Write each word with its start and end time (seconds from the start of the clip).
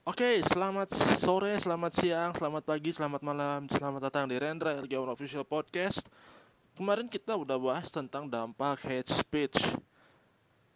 Oke, 0.00 0.40
selamat 0.40 0.96
sore, 1.20 1.60
selamat 1.60 1.92
siang, 1.92 2.32
selamat 2.32 2.64
pagi, 2.64 2.88
selamat 2.88 3.20
malam, 3.20 3.68
selamat 3.68 4.08
datang 4.08 4.24
di 4.32 4.40
Rendra 4.40 4.72
Elgiawan 4.80 5.12
Official 5.12 5.44
Podcast. 5.44 6.08
Kemarin 6.72 7.04
kita 7.04 7.36
udah 7.36 7.60
bahas 7.60 7.92
tentang 7.92 8.24
dampak 8.24 8.80
hate 8.80 9.12
speech 9.12 9.60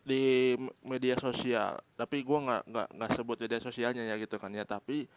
di 0.04 0.52
media 0.84 1.16
sosial, 1.16 1.80
tapi 1.96 2.20
gue 2.20 2.36
nggak 2.36 2.68
nggak 2.68 2.88
nggak 3.00 3.10
sebut 3.16 3.36
media 3.40 3.56
sosialnya 3.64 4.04
ya 4.04 4.20
gitu 4.20 4.36
kan 4.36 4.52
ya. 4.52 4.68
Tapi 4.68 5.08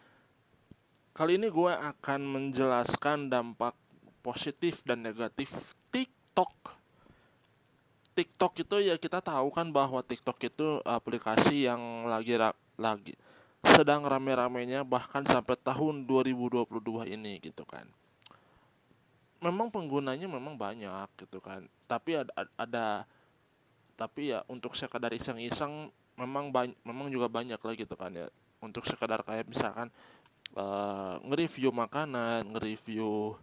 kali 1.12 1.36
ini 1.36 1.52
gue 1.52 1.72
akan 1.76 2.20
menjelaskan 2.24 3.28
dampak 3.28 3.76
positif 4.24 4.80
dan 4.88 5.04
negatif 5.04 5.76
TikTok. 5.92 6.56
TikTok 8.16 8.56
itu 8.56 8.88
ya 8.88 8.96
kita 8.96 9.20
tahu 9.20 9.52
kan 9.52 9.68
bahwa 9.68 10.00
TikTok 10.00 10.40
itu 10.48 10.80
aplikasi 10.88 11.68
yang 11.68 12.08
lagi 12.08 12.40
lagi 12.80 13.27
sedang 13.66 14.06
rame-ramenya 14.06 14.86
bahkan 14.86 15.26
sampai 15.26 15.58
tahun 15.58 16.06
2022 16.06 17.14
ini 17.14 17.42
gitu 17.42 17.66
kan. 17.66 17.86
Memang 19.38 19.70
penggunanya 19.70 20.26
memang 20.26 20.58
banyak 20.58 21.08
gitu 21.18 21.38
kan. 21.38 21.66
Tapi 21.86 22.22
ada, 22.22 22.32
ada 22.58 22.86
tapi 23.98 24.30
ya 24.30 24.46
untuk 24.46 24.78
sekadar 24.78 25.10
iseng-iseng 25.10 25.90
memang 26.14 26.50
banyak 26.54 26.78
memang 26.86 27.10
juga 27.10 27.26
banyak 27.26 27.58
lah 27.58 27.74
gitu 27.74 27.94
kan 27.98 28.14
ya. 28.14 28.26
Untuk 28.62 28.86
sekadar 28.86 29.22
kayak 29.22 29.46
misalkan 29.46 29.90
uh, 30.58 31.18
nge-review 31.26 31.70
makanan, 31.74 32.46
nge-review 32.54 33.34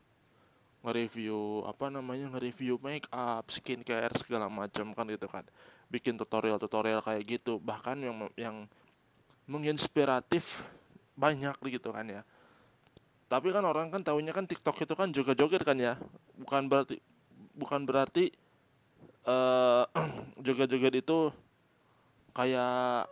nge-review 0.85 1.65
apa 1.65 1.89
namanya 1.89 2.29
nge-review 2.37 2.77
make 2.83 3.09
up, 3.09 3.49
skincare 3.49 4.13
segala 4.19 4.47
macam 4.47 4.91
kan 4.95 5.07
gitu 5.07 5.27
kan. 5.27 5.43
Bikin 5.91 6.15
tutorial-tutorial 6.19 7.03
kayak 7.03 7.23
gitu. 7.39 7.59
Bahkan 7.59 7.97
yang 8.03 8.15
yang 8.35 8.57
menginspiratif 9.45 10.65
banyak 11.15 11.55
gitu 11.71 11.89
kan 11.93 12.05
ya. 12.05 12.21
Tapi 13.25 13.49
kan 13.49 13.65
orang 13.65 13.89
kan 13.89 14.05
tahunya 14.05 14.33
kan 14.35 14.45
TikTok 14.45 14.77
itu 14.85 14.93
kan 14.93 15.09
juga 15.09 15.33
joget 15.33 15.65
kan 15.65 15.77
ya. 15.77 15.97
Bukan 16.37 16.69
berarti 16.69 17.01
bukan 17.55 17.87
berarti 17.87 18.29
uh, 19.25 19.85
joget-joget 20.45 21.01
itu 21.01 21.33
kayak 22.35 23.07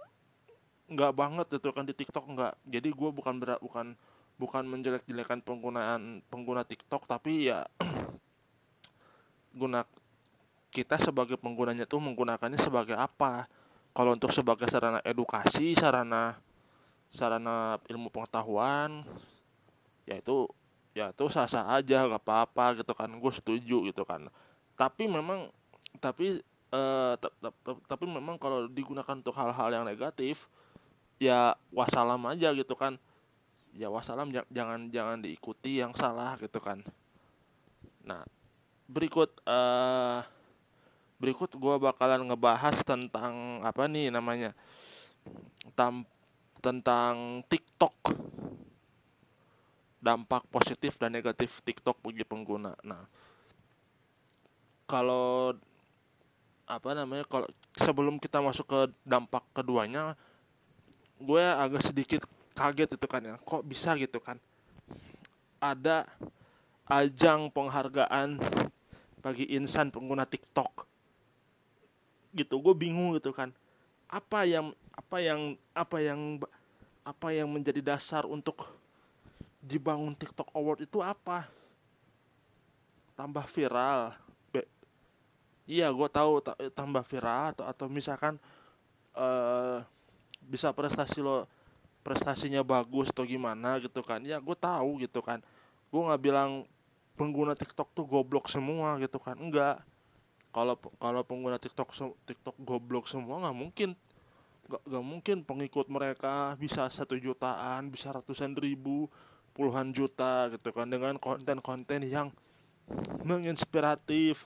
nggak 0.91 1.13
banget 1.15 1.47
itu 1.57 1.69
kan 1.73 1.85
di 1.87 1.95
TikTok 1.95 2.25
nggak. 2.29 2.53
Jadi 2.69 2.89
gue 2.93 3.09
bukan 3.09 3.35
berat 3.41 3.59
bukan 3.63 3.97
bukan 4.37 4.63
menjelek-jelekan 4.65 5.45
penggunaan 5.45 6.25
pengguna 6.27 6.65
TikTok 6.65 7.05
tapi 7.05 7.53
ya 7.53 7.65
guna 9.59 9.85
kita 10.73 10.97
sebagai 10.97 11.37
penggunanya 11.37 11.85
tuh 11.85 12.01
menggunakannya 12.01 12.57
sebagai 12.57 12.97
apa 12.97 13.45
kalau 13.93 14.17
untuk 14.17 14.33
sebagai 14.33 14.65
sarana 14.67 14.99
edukasi 15.05 15.77
sarana 15.77 16.41
sarana 17.13 17.77
ilmu 17.85 18.09
pengetahuan 18.09 19.05
ya 20.09 20.17
itu 20.17 20.49
ya 20.97 21.13
itu 21.13 21.25
sah 21.29 21.45
sah 21.45 21.69
aja 21.77 22.09
gak 22.09 22.21
apa 22.25 22.49
apa 22.49 22.65
gitu 22.81 22.93
kan. 22.97 23.09
Gue 23.13 23.29
setuju 23.33 23.85
gitu 23.85 24.01
kan. 24.01 24.29
Tapi 24.73 25.05
memang 25.05 25.53
tapi 26.01 26.41
uh, 26.73 27.13
tapi 27.85 28.05
memang 28.09 28.41
kalau 28.41 28.65
digunakan 28.65 29.13
untuk 29.13 29.37
hal-hal 29.37 29.69
yang 29.69 29.85
negatif 29.85 30.49
ya 31.21 31.53
wassalam 31.69 32.21
aja 32.25 32.49
gitu 32.57 32.73
kan. 32.73 32.97
Ya 33.73 33.89
wassalam 33.93 34.33
jangan 34.53 34.89
jangan 34.89 35.21
diikuti 35.21 35.81
yang 35.81 35.93
salah 35.93 36.33
gitu 36.41 36.57
kan. 36.57 36.81
Nah 38.01 38.25
berikut 38.89 39.29
uh, 39.45 40.25
berikut 41.23 41.55
gue 41.55 41.75
bakalan 41.79 42.27
ngebahas 42.27 42.83
tentang 42.83 43.63
apa 43.63 43.87
nih 43.87 44.11
namanya 44.11 44.51
tam, 45.71 46.03
tentang 46.59 47.39
TikTok 47.47 47.95
dampak 50.03 50.43
positif 50.51 50.99
dan 50.99 51.15
negatif 51.15 51.63
TikTok 51.63 52.03
bagi 52.03 52.27
pengguna. 52.27 52.75
Nah, 52.83 53.07
kalau 54.83 55.55
apa 56.67 56.89
namanya 56.91 57.23
kalau 57.23 57.47
sebelum 57.79 58.19
kita 58.19 58.43
masuk 58.43 58.67
ke 58.67 58.81
dampak 59.07 59.47
keduanya, 59.55 60.19
gue 61.23 61.39
agak 61.39 61.87
sedikit 61.87 62.27
kaget 62.51 62.99
itu 62.99 63.07
kan 63.07 63.23
ya, 63.23 63.39
kok 63.39 63.63
bisa 63.63 63.95
gitu 63.95 64.19
kan? 64.19 64.35
Ada 65.63 66.03
ajang 66.83 67.47
penghargaan 67.47 68.43
bagi 69.23 69.47
insan 69.55 69.87
pengguna 69.87 70.27
TikTok 70.27 70.92
gitu 72.33 72.57
gue 72.59 72.73
bingung 72.73 73.13
gitu 73.15 73.29
kan. 73.29 73.53
Apa 74.09 74.45
yang 74.45 74.73
apa 74.93 75.17
yang 75.21 75.57
apa 75.73 75.97
yang 76.01 76.19
apa 77.05 77.27
yang 77.33 77.47
menjadi 77.49 77.81
dasar 77.81 78.25
untuk 78.25 78.69
dibangun 79.61 80.13
TikTok 80.17 80.49
Award 80.53 80.83
itu 80.83 80.99
apa? 80.99 81.47
Tambah 83.13 83.45
viral. 83.47 84.17
Be 84.49 84.65
iya 85.69 85.87
gue 85.93 86.09
tahu 86.09 86.43
tambah 86.73 87.05
viral 87.07 87.55
atau 87.55 87.65
atau 87.69 87.85
misalkan 87.87 88.35
uh, 89.15 89.79
bisa 90.43 90.75
prestasi 90.75 91.23
lo 91.23 91.47
prestasinya 92.03 92.59
bagus 92.65 93.13
atau 93.13 93.23
gimana 93.23 93.79
gitu 93.79 94.03
kan. 94.03 94.19
Ya 94.25 94.41
gue 94.41 94.57
tahu 94.57 94.99
gitu 95.05 95.23
kan. 95.23 95.39
Gue 95.93 96.01
nggak 96.03 96.21
bilang 96.21 96.65
pengguna 97.13 97.53
TikTok 97.53 97.93
tuh 97.93 98.05
goblok 98.09 98.49
semua 98.49 98.97
gitu 98.99 99.21
kan. 99.21 99.37
Enggak 99.39 99.79
kalau 100.53 100.77
kalau 101.01 101.25
pengguna 101.25 101.57
TikTok 101.57 101.89
TikTok 102.29 102.55
goblok 102.61 103.09
semua 103.09 103.41
nggak 103.41 103.57
mungkin. 103.57 103.89
Nggak 104.69 104.81
nggak 104.85 105.05
mungkin 105.05 105.37
pengikut 105.43 105.89
mereka 105.89 106.53
bisa 106.61 106.85
satu 106.87 107.17
jutaan 107.17 107.89
bisa 107.89 108.13
ratusan 108.13 108.55
ribu 108.55 109.11
puluhan 109.57 109.91
juta 109.91 110.49
gitu 110.53 110.69
kan 110.69 110.87
dengan 110.87 111.17
konten-konten 111.17 112.05
yang 112.05 112.29
menginspiratif. 113.25 114.45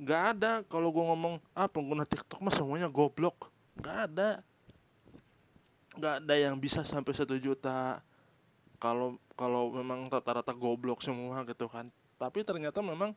Nggak 0.00 0.22
ada 0.36 0.52
kalau 0.64 0.88
gue 0.88 1.04
ngomong 1.04 1.44
ah 1.52 1.68
pengguna 1.68 2.08
TikTok 2.08 2.40
mah 2.40 2.52
semuanya 2.56 2.88
goblok. 2.88 3.52
Nggak 3.76 3.98
ada. 4.10 4.30
Nggak 5.96 6.14
ada 6.24 6.34
yang 6.40 6.56
bisa 6.56 6.84
sampai 6.88 7.12
satu 7.12 7.36
juta. 7.36 8.00
Kalau 8.80 9.20
kalau 9.36 9.72
memang 9.76 10.08
rata-rata 10.08 10.56
goblok 10.56 11.04
semua 11.04 11.44
gitu 11.44 11.68
kan. 11.68 11.92
Tapi 12.16 12.44
ternyata 12.44 12.80
memang 12.80 13.12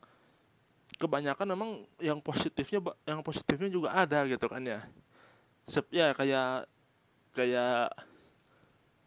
kebanyakan 1.00 1.56
memang 1.56 1.70
yang 1.96 2.20
positifnya 2.20 2.84
yang 3.08 3.24
positifnya 3.24 3.72
juga 3.72 3.88
ada 3.96 4.28
gitu 4.28 4.44
kan 4.44 4.60
ya. 4.60 4.84
Sep, 5.64 5.88
ya 5.88 6.12
kayak 6.12 6.68
kayak 7.32 7.88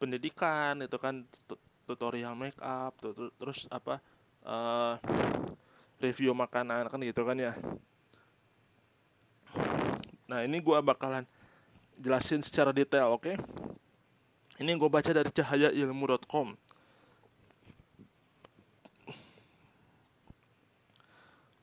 pendidikan 0.01 0.81
itu 0.81 0.97
kan 0.97 1.21
tutorial 1.85 2.33
make 2.33 2.57
up 2.59 2.97
terus 3.37 3.69
apa 3.69 4.01
uh, 4.41 4.97
review 6.01 6.33
makanan 6.33 6.89
kan 6.89 6.99
gitu 7.05 7.21
kan 7.21 7.37
ya. 7.37 7.53
Nah 10.25 10.41
ini 10.41 10.57
gua 10.57 10.81
bakalan 10.81 11.29
jelasin 12.01 12.41
secara 12.41 12.73
detail 12.73 13.13
oke? 13.13 13.21
Okay? 13.29 13.37
ini 14.61 14.77
gue 14.77 14.89
baca 14.89 15.09
dari 15.09 15.27
cahayailmu.com 15.33 16.53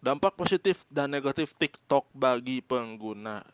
Dampak 0.00 0.32
positif 0.32 0.88
dan 0.88 1.12
negatif 1.12 1.52
TikTok 1.60 2.08
bagi 2.16 2.64
pengguna. 2.64 3.44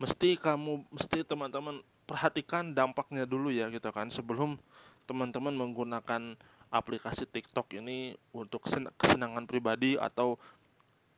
Mesti 0.00 0.40
kamu, 0.40 0.88
mesti 0.88 1.28
teman-teman 1.28 1.84
perhatikan 2.08 2.72
dampaknya 2.72 3.28
dulu 3.28 3.52
ya 3.52 3.68
gitu 3.68 3.92
kan 3.92 4.08
sebelum 4.08 4.56
teman-teman 5.04 5.52
menggunakan 5.52 6.40
aplikasi 6.72 7.28
TikTok 7.28 7.76
ini 7.76 8.16
untuk 8.32 8.64
kesenangan 8.96 9.44
pribadi 9.44 10.00
atau 10.00 10.40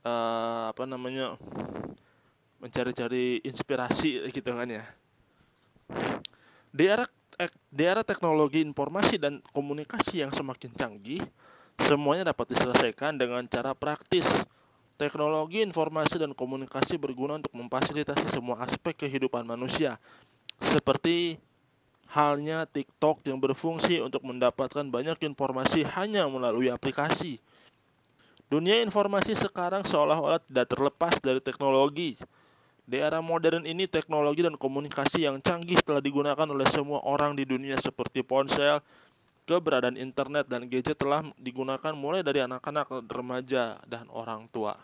uh, 0.02 0.74
apa 0.74 0.82
namanya 0.82 1.38
mencari-cari 2.58 3.38
inspirasi 3.46 4.26
gitu 4.34 4.50
kan 4.50 4.66
ya. 4.66 4.84
Di 6.74 6.90
era 6.90 7.06
di 7.70 7.82
era 7.86 8.02
teknologi 8.02 8.66
informasi 8.66 9.22
dan 9.22 9.38
komunikasi 9.54 10.26
yang 10.26 10.34
semakin 10.34 10.74
canggih, 10.74 11.22
semuanya 11.86 12.34
dapat 12.34 12.50
diselesaikan 12.56 13.14
dengan 13.14 13.46
cara 13.46 13.76
praktis 13.76 14.26
Teknologi 14.96 15.60
informasi 15.60 16.16
dan 16.16 16.32
komunikasi 16.32 16.96
berguna 16.96 17.36
untuk 17.36 17.52
memfasilitasi 17.52 18.32
semua 18.32 18.64
aspek 18.64 18.96
kehidupan 18.96 19.44
manusia, 19.44 20.00
seperti 20.56 21.36
halnya 22.08 22.64
TikTok 22.64 23.20
yang 23.28 23.36
berfungsi 23.36 24.00
untuk 24.00 24.24
mendapatkan 24.24 24.88
banyak 24.88 25.20
informasi 25.20 25.84
hanya 25.84 26.24
melalui 26.32 26.72
aplikasi. 26.72 27.36
Dunia 28.48 28.80
informasi 28.80 29.36
sekarang 29.36 29.84
seolah-olah 29.84 30.40
tidak 30.48 30.70
terlepas 30.72 31.12
dari 31.20 31.44
teknologi. 31.44 32.16
Di 32.86 33.02
era 33.02 33.18
modern 33.18 33.66
ini, 33.66 33.90
teknologi 33.90 34.46
dan 34.46 34.54
komunikasi 34.54 35.26
yang 35.26 35.42
canggih 35.42 35.76
telah 35.82 35.98
digunakan 35.98 36.46
oleh 36.46 36.64
semua 36.72 37.02
orang 37.02 37.34
di 37.34 37.42
dunia 37.42 37.74
seperti 37.76 38.22
ponsel, 38.22 38.78
keberadaan 39.46 39.94
internet 39.94 40.50
dan 40.50 40.66
gadget 40.66 40.98
telah 40.98 41.22
digunakan 41.38 41.94
mulai 41.94 42.20
dari 42.26 42.42
anak-anak, 42.42 43.06
remaja, 43.06 43.78
dan 43.86 44.10
orang 44.10 44.50
tua. 44.50 44.74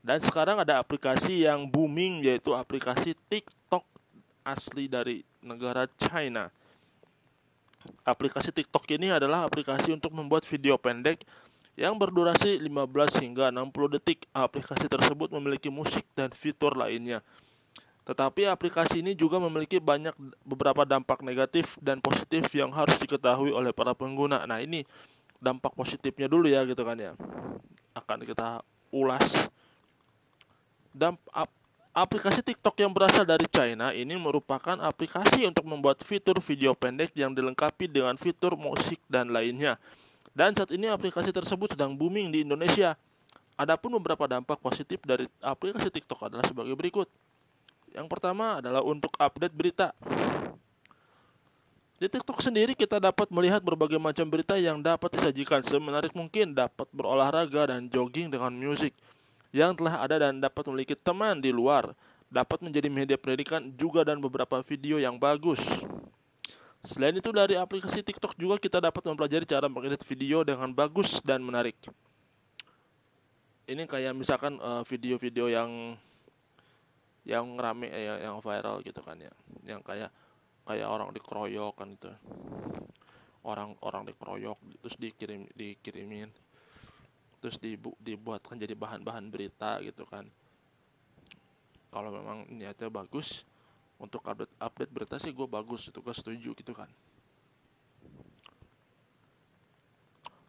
Dan 0.00 0.18
sekarang 0.24 0.62
ada 0.62 0.80
aplikasi 0.80 1.44
yang 1.44 1.68
booming 1.68 2.24
yaitu 2.24 2.56
aplikasi 2.56 3.12
TikTok 3.28 3.84
asli 4.46 4.88
dari 4.88 5.20
negara 5.44 5.84
China. 5.98 6.48
Aplikasi 8.06 8.54
TikTok 8.54 8.86
ini 8.96 9.12
adalah 9.12 9.46
aplikasi 9.46 9.90
untuk 9.90 10.14
membuat 10.14 10.46
video 10.46 10.78
pendek 10.78 11.22
yang 11.76 11.98
berdurasi 11.98 12.56
15 12.62 13.20
hingga 13.22 13.52
60 13.52 13.98
detik. 13.98 14.24
Aplikasi 14.30 14.86
tersebut 14.88 15.28
memiliki 15.36 15.68
musik 15.68 16.06
dan 16.16 16.32
fitur 16.32 16.78
lainnya. 16.78 17.20
Tetapi 18.06 18.46
aplikasi 18.46 19.02
ini 19.02 19.18
juga 19.18 19.42
memiliki 19.42 19.82
banyak 19.82 20.14
beberapa 20.46 20.86
dampak 20.86 21.26
negatif 21.26 21.74
dan 21.82 21.98
positif 21.98 22.46
yang 22.54 22.70
harus 22.70 22.94
diketahui 23.02 23.50
oleh 23.50 23.74
para 23.74 23.98
pengguna. 23.98 24.46
Nah, 24.46 24.62
ini 24.62 24.86
dampak 25.42 25.74
positifnya 25.74 26.30
dulu 26.30 26.46
ya 26.46 26.62
gitu 26.62 26.86
kan 26.86 26.94
ya. 26.94 27.12
Akan 27.98 28.22
kita 28.22 28.62
ulas. 28.94 29.50
Damp 30.94 31.18
ap 31.34 31.50
aplikasi 31.96 32.46
TikTok 32.46 32.78
yang 32.78 32.94
berasal 32.94 33.26
dari 33.26 33.48
China 33.50 33.90
ini 33.90 34.14
merupakan 34.14 34.78
aplikasi 34.78 35.48
untuk 35.48 35.66
membuat 35.66 35.98
fitur 36.04 36.38
video 36.38 36.78
pendek 36.78 37.10
yang 37.18 37.34
dilengkapi 37.34 37.90
dengan 37.90 38.14
fitur 38.14 38.54
musik 38.54 39.02
dan 39.10 39.34
lainnya. 39.34 39.82
Dan 40.36 40.52
saat 40.54 40.70
ini 40.70 40.86
aplikasi 40.86 41.34
tersebut 41.34 41.74
sedang 41.74 41.96
booming 41.96 42.30
di 42.30 42.46
Indonesia. 42.46 42.94
Adapun 43.56 43.96
beberapa 43.96 44.28
dampak 44.28 44.60
positif 44.60 45.00
dari 45.02 45.24
aplikasi 45.40 45.88
TikTok 45.88 46.28
adalah 46.28 46.44
sebagai 46.44 46.76
berikut. 46.76 47.08
Yang 47.96 48.12
pertama 48.12 48.60
adalah 48.60 48.84
untuk 48.84 49.08
update 49.16 49.56
berita. 49.56 49.96
Di 51.96 52.12
TikTok 52.12 52.44
sendiri 52.44 52.76
kita 52.76 53.00
dapat 53.00 53.32
melihat 53.32 53.64
berbagai 53.64 53.96
macam 53.96 54.28
berita 54.28 54.52
yang 54.60 54.84
dapat 54.84 55.16
disajikan 55.16 55.64
semenarik 55.64 56.12
mungkin, 56.12 56.52
dapat 56.52 56.84
berolahraga 56.92 57.72
dan 57.72 57.88
jogging 57.88 58.28
dengan 58.28 58.52
musik 58.52 58.92
yang 59.48 59.72
telah 59.72 60.04
ada 60.04 60.28
dan 60.28 60.36
dapat 60.36 60.68
memiliki 60.68 60.92
teman 60.92 61.40
di 61.40 61.48
luar, 61.48 61.96
dapat 62.28 62.60
menjadi 62.60 62.92
media 62.92 63.16
pendidikan 63.16 63.72
juga 63.80 64.04
dan 64.04 64.20
beberapa 64.20 64.60
video 64.60 65.00
yang 65.00 65.16
bagus. 65.16 65.64
Selain 66.84 67.16
itu 67.16 67.32
dari 67.32 67.56
aplikasi 67.56 68.04
TikTok 68.04 68.36
juga 68.36 68.60
kita 68.60 68.76
dapat 68.76 69.00
mempelajari 69.08 69.48
cara 69.48 69.66
mengedit 69.72 70.04
video 70.04 70.44
dengan 70.44 70.68
bagus 70.76 71.24
dan 71.24 71.40
menarik. 71.40 71.74
Ini 73.66 73.88
kayak 73.88 74.12
misalkan 74.12 74.60
eh, 74.60 74.82
video-video 74.84 75.48
uh, 75.48 75.52
yang 75.56 75.70
yang 77.26 77.58
rame 77.58 77.90
ya 77.90 78.30
yang 78.30 78.38
viral 78.38 78.80
gitu 78.86 79.02
kan 79.02 79.18
ya. 79.18 79.34
Yang 79.66 79.82
kayak 79.82 80.10
kayak 80.62 80.86
orang 80.86 81.10
dikeroyok 81.10 81.74
kan 81.74 81.88
itu. 81.90 82.12
Orang 83.42 83.74
orang 83.82 84.06
dikeroyok 84.06 84.58
terus 84.86 84.96
dikirim 84.96 85.50
dikirimin. 85.58 86.30
Terus 87.42 87.58
dibu, 87.58 87.92
dibuatkan 87.98 88.56
jadi 88.56 88.78
bahan-bahan 88.78 89.26
berita 89.28 89.82
gitu 89.82 90.06
kan. 90.06 90.24
Kalau 91.90 92.14
memang 92.14 92.46
niatnya 92.46 92.86
bagus 92.88 93.42
untuk 93.98 94.22
update 94.22 94.52
update 94.62 94.92
berita 94.92 95.16
sih 95.18 95.34
gue 95.34 95.48
bagus 95.50 95.90
itu 95.90 95.98
gue 95.98 96.14
setuju 96.14 96.50
gitu 96.54 96.72
kan. 96.72 96.88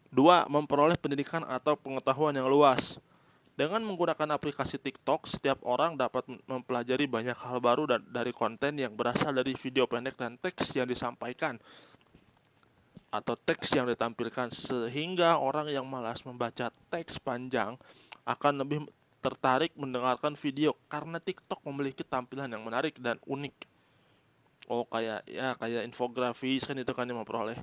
Dua 0.08 0.46
memperoleh 0.48 0.96
pendidikan 0.96 1.44
atau 1.44 1.76
pengetahuan 1.76 2.32
yang 2.32 2.48
luas 2.48 3.02
dengan 3.58 3.82
menggunakan 3.82 4.38
aplikasi 4.38 4.78
TikTok, 4.78 5.26
setiap 5.26 5.58
orang 5.66 5.98
dapat 5.98 6.30
mempelajari 6.46 7.10
banyak 7.10 7.34
hal 7.34 7.58
baru 7.58 7.90
dari 8.06 8.30
konten 8.30 8.78
yang 8.78 8.94
berasal 8.94 9.34
dari 9.34 9.58
video 9.58 9.90
pendek 9.90 10.14
dan 10.14 10.38
teks 10.38 10.78
yang 10.78 10.86
disampaikan 10.86 11.58
atau 13.10 13.34
teks 13.34 13.74
yang 13.74 13.90
ditampilkan 13.90 14.54
sehingga 14.54 15.42
orang 15.42 15.74
yang 15.74 15.82
malas 15.90 16.22
membaca 16.22 16.70
teks 16.92 17.18
panjang 17.18 17.74
akan 18.22 18.62
lebih 18.62 18.86
tertarik 19.18 19.74
mendengarkan 19.74 20.38
video 20.38 20.78
karena 20.86 21.18
TikTok 21.18 21.58
memiliki 21.66 22.06
tampilan 22.06 22.46
yang 22.46 22.62
menarik 22.62 22.94
dan 23.02 23.18
unik. 23.26 23.56
Oh 24.70 24.86
kayak 24.86 25.26
ya 25.26 25.58
kayak 25.58 25.82
infografis 25.82 26.62
kan 26.62 26.78
itu 26.78 26.94
kan 26.94 27.10
yang 27.10 27.18
memperoleh 27.18 27.58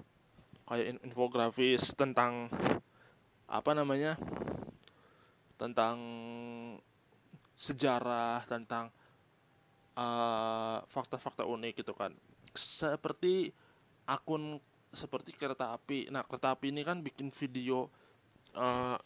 kayak 0.68 1.00
infografis 1.08 1.94
tentang 1.96 2.52
apa 3.48 3.72
namanya 3.78 4.20
tentang 5.56 5.98
sejarah 7.56 8.44
tentang 8.44 8.92
uh, 9.96 10.84
fakta-fakta 10.86 11.48
unik 11.48 11.82
gitu 11.84 11.96
kan. 11.96 12.12
Seperti 12.52 13.52
akun 14.06 14.60
seperti 14.92 15.36
kereta 15.36 15.72
api. 15.76 16.12
Nah 16.12 16.24
kereta 16.28 16.56
api 16.56 16.72
ini 16.72 16.84
kan 16.84 17.00
bikin 17.00 17.32
video 17.32 17.88
uh, 18.56 19.00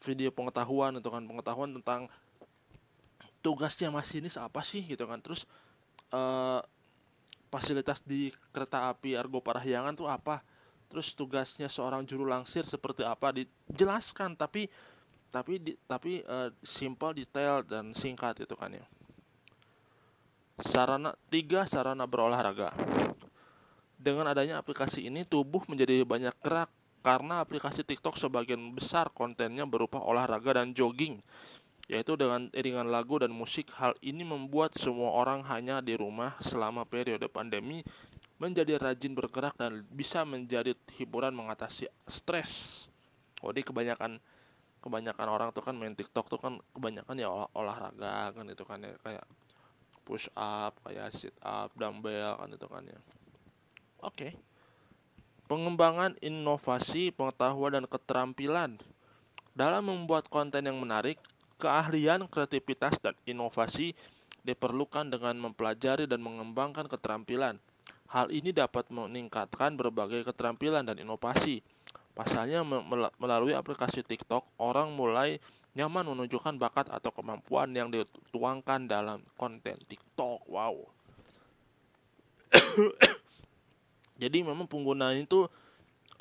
video 0.00 0.32
pengetahuan 0.32 0.96
itu 0.96 1.08
kan. 1.12 1.22
Pengetahuan 1.24 1.76
tentang 1.76 2.08
tugasnya 3.44 3.92
masinis 3.92 4.40
apa 4.40 4.64
sih 4.64 4.80
gitu 4.84 5.04
kan. 5.04 5.20
Terus 5.20 5.44
uh, 6.12 6.64
fasilitas 7.52 8.00
di 8.02 8.32
kereta 8.50 8.88
api 8.90 9.14
Argo 9.14 9.44
Parahyangan 9.44 9.94
tuh 9.94 10.08
apa 10.08 10.42
terus 10.86 11.12
tugasnya 11.12 11.66
seorang 11.66 12.06
juru 12.06 12.26
langsir 12.26 12.62
seperti 12.62 13.02
apa 13.02 13.34
dijelaskan 13.34 14.38
tapi 14.38 14.70
tapi 15.30 15.60
di, 15.60 15.72
tapi 15.84 16.24
uh, 16.24 16.48
simple 16.64 17.12
detail 17.12 17.60
dan 17.60 17.92
singkat 17.92 18.40
itu 18.40 18.56
kan 18.56 18.72
ya. 18.72 18.86
Sarana 20.56 21.12
tiga 21.28 21.68
sarana 21.68 22.08
berolahraga. 22.08 22.72
Dengan 24.00 24.32
adanya 24.32 24.56
aplikasi 24.56 25.04
ini 25.04 25.28
tubuh 25.28 25.60
menjadi 25.68 26.06
banyak 26.08 26.32
gerak 26.40 26.72
karena 27.04 27.44
aplikasi 27.44 27.84
TikTok 27.84 28.16
sebagian 28.16 28.72
besar 28.72 29.12
kontennya 29.12 29.68
berupa 29.68 30.00
olahraga 30.00 30.56
dan 30.56 30.72
jogging 30.72 31.20
yaitu 31.86 32.18
dengan 32.18 32.50
iringan 32.50 32.90
lagu 32.90 33.20
dan 33.22 33.30
musik. 33.30 33.70
Hal 33.78 33.94
ini 34.02 34.26
membuat 34.26 34.74
semua 34.74 35.14
orang 35.14 35.44
hanya 35.46 35.78
di 35.78 35.94
rumah 35.94 36.34
selama 36.42 36.82
periode 36.82 37.30
pandemi 37.30 37.86
menjadi 38.36 38.76
rajin 38.76 39.16
bergerak 39.16 39.56
dan 39.56 39.80
bisa 39.88 40.24
menjadi 40.28 40.76
hiburan 41.00 41.32
mengatasi 41.32 41.88
stres. 42.04 42.84
Jadi 43.40 43.64
kebanyakan 43.64 44.20
kebanyakan 44.84 45.28
orang 45.28 45.48
tuh 45.50 45.64
kan 45.64 45.74
main 45.74 45.96
TikTok 45.96 46.28
tuh 46.28 46.38
kan 46.38 46.60
kebanyakan 46.76 47.16
ya 47.18 47.28
olah, 47.32 47.50
olahraga 47.56 48.30
kan 48.36 48.46
itu 48.46 48.62
kan 48.62 48.78
ya 48.84 48.94
kayak 49.02 49.24
push 50.06 50.30
up, 50.38 50.78
kayak 50.86 51.10
sit 51.10 51.34
up, 51.42 51.72
dumbbell 51.74 52.38
kan 52.38 52.48
itu 52.52 52.66
kan 52.68 52.82
ya. 52.86 53.00
Oke. 54.04 54.12
Okay. 54.12 54.32
Pengembangan 55.46 56.18
inovasi, 56.18 57.14
pengetahuan 57.14 57.78
dan 57.78 57.86
keterampilan 57.86 58.82
dalam 59.54 59.86
membuat 59.86 60.26
konten 60.26 60.66
yang 60.66 60.74
menarik, 60.74 61.22
keahlian, 61.62 62.26
kreativitas 62.26 62.98
dan 62.98 63.14
inovasi 63.30 63.94
diperlukan 64.42 65.06
dengan 65.06 65.38
mempelajari 65.38 66.10
dan 66.10 66.18
mengembangkan 66.18 66.90
keterampilan 66.90 67.62
Hal 68.06 68.30
ini 68.30 68.54
dapat 68.54 68.86
meningkatkan 68.90 69.74
berbagai 69.74 70.22
keterampilan 70.26 70.86
dan 70.86 70.96
inovasi. 70.98 71.62
Pasalnya 72.16 72.64
melalui 73.20 73.52
aplikasi 73.52 74.00
TikTok, 74.00 74.46
orang 74.56 74.94
mulai 74.96 75.36
nyaman 75.76 76.08
menunjukkan 76.08 76.56
bakat 76.56 76.88
atau 76.88 77.12
kemampuan 77.12 77.68
yang 77.76 77.92
dituangkan 77.92 78.88
dalam 78.88 79.20
konten 79.36 79.76
TikTok. 79.84 80.48
Wow. 80.48 80.88
Jadi 84.22 84.40
memang 84.40 84.64
pengguna 84.64 85.12
itu 85.12 85.44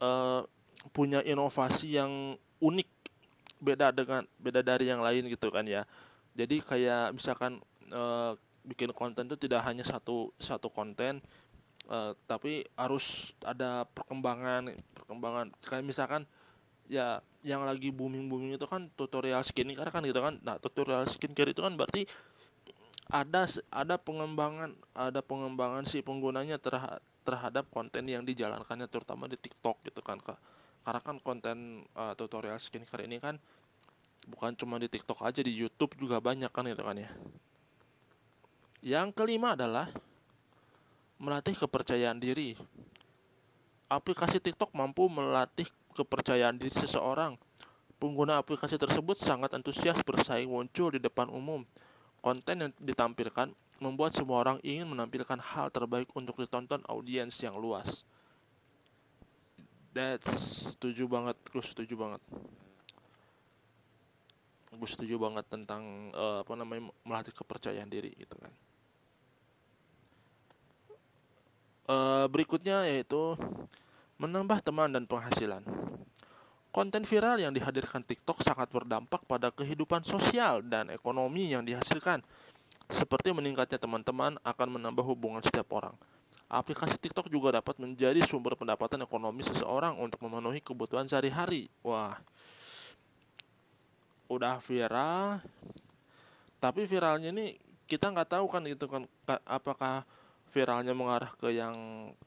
uh, 0.03 0.43
punya 0.91 1.23
inovasi 1.23 1.95
yang 1.95 2.35
unik 2.59 2.89
beda 3.63 3.95
dengan 3.95 4.27
beda 4.35 4.59
dari 4.59 4.91
yang 4.91 4.99
lain 4.99 5.31
gitu 5.31 5.47
kan 5.47 5.63
ya. 5.63 5.87
Jadi 6.35 6.59
kayak 6.59 7.15
misalkan 7.15 7.63
uh, 7.95 8.35
bikin 8.67 8.91
konten 8.91 9.31
itu 9.31 9.37
tidak 9.39 9.63
hanya 9.63 9.87
satu 9.87 10.35
satu 10.35 10.67
konten 10.67 11.23
uh, 11.89 12.13
tapi 12.25 12.65
harus 12.77 13.35
ada 13.45 13.85
perkembangan 13.91 14.73
perkembangan. 14.97 15.53
Kayak 15.63 15.85
misalkan 15.85 16.21
ya 16.85 17.21
yang 17.45 17.65
lagi 17.65 17.93
booming 17.93 18.29
booming 18.29 18.57
itu 18.57 18.65
kan 18.65 18.89
tutorial 18.97 19.41
skincare 19.45 19.89
kan 19.93 20.01
gitu 20.05 20.21
kan. 20.21 20.37
Nah 20.41 20.57
tutorial 20.57 21.05
skincare 21.09 21.53
itu 21.53 21.61
kan 21.61 21.73
berarti 21.77 22.05
ada 23.09 23.45
ada 23.69 23.95
pengembangan 24.01 24.73
ada 24.97 25.21
pengembangan 25.21 25.85
si 25.85 26.01
penggunanya 26.01 26.57
terhadap 26.57 27.01
terhadap 27.25 27.65
konten 27.73 28.05
yang 28.05 28.21
dijalankannya 28.21 28.85
terutama 28.85 29.25
di 29.25 29.37
TikTok 29.37 29.81
gitu 29.85 30.01
kan 30.05 30.21
kak. 30.21 30.37
Karena 30.85 31.01
kan 31.01 31.17
konten 31.17 31.81
uh, 31.97 32.13
tutorial 32.13 32.61
skincare 32.61 33.09
ini 33.09 33.17
kan 33.17 33.41
bukan 34.29 34.53
cuma 34.57 34.77
di 34.77 34.89
TikTok 34.89 35.21
aja 35.25 35.41
di 35.41 35.53
YouTube 35.53 35.97
juga 35.97 36.21
banyak 36.21 36.49
kan 36.53 36.65
gitu 36.69 36.85
kan 36.85 36.97
ya. 36.97 37.09
Yang 38.85 39.17
kelima 39.17 39.57
adalah 39.57 39.89
melatih 41.19 41.55
kepercayaan 41.55 42.19
diri. 42.19 42.59
Aplikasi 43.87 44.41
TikTok 44.41 44.73
mampu 44.75 45.07
melatih 45.07 45.69
kepercayaan 45.95 46.59
diri 46.59 46.73
seseorang. 46.73 47.39
Pengguna 47.95 48.35
aplikasi 48.41 48.75
tersebut 48.75 49.15
sangat 49.15 49.55
antusias 49.55 50.03
bersaing 50.03 50.51
muncul 50.51 50.91
di 50.91 50.99
depan 50.99 51.31
umum. 51.31 51.63
Konten 52.19 52.67
yang 52.67 52.71
ditampilkan 52.81 53.53
membuat 53.79 54.15
semua 54.15 54.43
orang 54.43 54.57
ingin 54.63 54.87
menampilkan 54.87 55.39
hal 55.39 55.71
terbaik 55.71 56.11
untuk 56.15 56.35
ditonton 56.39 56.83
audiens 56.91 57.35
yang 57.39 57.55
luas. 57.55 58.03
That's 59.95 60.75
setuju 60.75 61.07
banget, 61.07 61.39
gue 61.39 61.63
setuju 61.63 61.95
banget. 61.95 62.21
Gue 64.75 64.89
setuju 64.91 65.15
banget 65.15 65.47
tentang 65.47 66.11
uh, 66.11 66.43
apa 66.43 66.51
namanya 66.59 66.91
melatih 67.07 67.31
kepercayaan 67.31 67.87
diri 67.87 68.11
gitu 68.19 68.35
kan. 68.35 68.51
Uh, 71.85 72.25
berikutnya 72.33 72.89
yaitu 72.89 73.37
menambah 74.17 74.61
teman 74.65 74.89
dan 74.89 75.05
penghasilan. 75.05 75.61
Konten 76.73 77.07
viral 77.07 77.39
yang 77.39 77.55
dihadirkan 77.55 78.03
TikTok 78.03 78.43
sangat 78.43 78.67
berdampak 78.67 79.23
pada 79.29 79.47
kehidupan 79.53 80.03
sosial 80.03 80.59
dan 80.65 80.91
ekonomi 80.91 81.53
yang 81.53 81.63
dihasilkan. 81.63 82.19
Seperti 82.91 83.31
meningkatnya 83.31 83.79
teman-teman 83.79 84.35
akan 84.43 84.67
menambah 84.75 85.05
hubungan 85.05 85.39
setiap 85.39 85.71
orang. 85.71 85.95
Aplikasi 86.51 86.99
TikTok 86.99 87.31
juga 87.31 87.57
dapat 87.57 87.79
menjadi 87.81 88.21
sumber 88.27 88.53
pendapatan 88.59 89.01
ekonomi 89.01 89.41
seseorang 89.41 89.97
untuk 89.97 90.21
memenuhi 90.21 90.61
kebutuhan 90.61 91.09
sehari-hari. 91.09 91.71
Wah, 91.81 92.19
udah 94.29 94.61
viral, 94.61 95.41
tapi 96.61 96.85
viralnya 96.85 97.29
ini 97.29 97.57
kita 97.85 98.09
nggak 98.09 98.37
tahu 98.37 98.45
kan 98.49 98.65
gitu 98.65 98.89
kan 98.89 99.05
apakah 99.45 100.01
viralnya 100.53 100.93
mengarah 100.93 101.31
ke 101.35 101.51
yang 101.51 101.75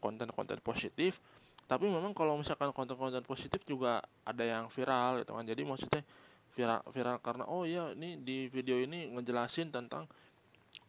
konten-konten 0.02 0.58
positif 0.60 1.22
tapi 1.68 1.84
memang 1.84 2.16
kalau 2.16 2.40
misalkan 2.40 2.72
konten-konten 2.72 3.20
positif 3.28 3.60
juga 3.68 4.00
ada 4.25 4.40
yang 4.40 4.72
viral 4.72 5.20
gitu 5.20 5.37
kan. 5.37 5.44
Jadi 5.44 5.62
maksudnya 5.68 6.00
viral 6.48 6.80
viral 6.88 7.20
karena 7.20 7.44
oh 7.44 7.68
iya 7.68 7.92
ini 7.92 8.16
di 8.25 8.48
video 8.48 8.80
ini 8.80 9.12
ngejelasin 9.12 9.68
tentang 9.68 10.08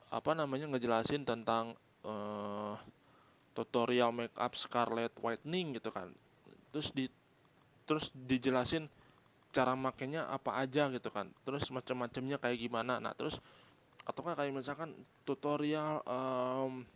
apa 0.08 0.32
namanya 0.32 0.72
ngejelasin 0.72 1.28
tentang 1.28 1.76
uh, 2.08 2.80
tutorial 3.52 4.16
makeup 4.16 4.56
scarlet 4.56 5.12
whitening 5.20 5.76
gitu 5.76 5.92
kan. 5.92 6.16
Terus 6.72 6.96
di 6.96 7.12
terus 7.84 8.08
dijelasin 8.16 8.88
cara 9.52 9.76
makainya 9.76 10.32
apa 10.32 10.64
aja 10.64 10.88
gitu 10.96 11.12
kan. 11.12 11.28
Terus 11.44 11.68
macam-macamnya 11.76 12.40
kayak 12.40 12.56
gimana. 12.56 13.04
Nah 13.04 13.12
terus 13.20 13.44
atau 14.08 14.24
kayak 14.24 14.56
misalkan 14.56 14.96
tutorial 15.28 16.00
um, 16.08 16.88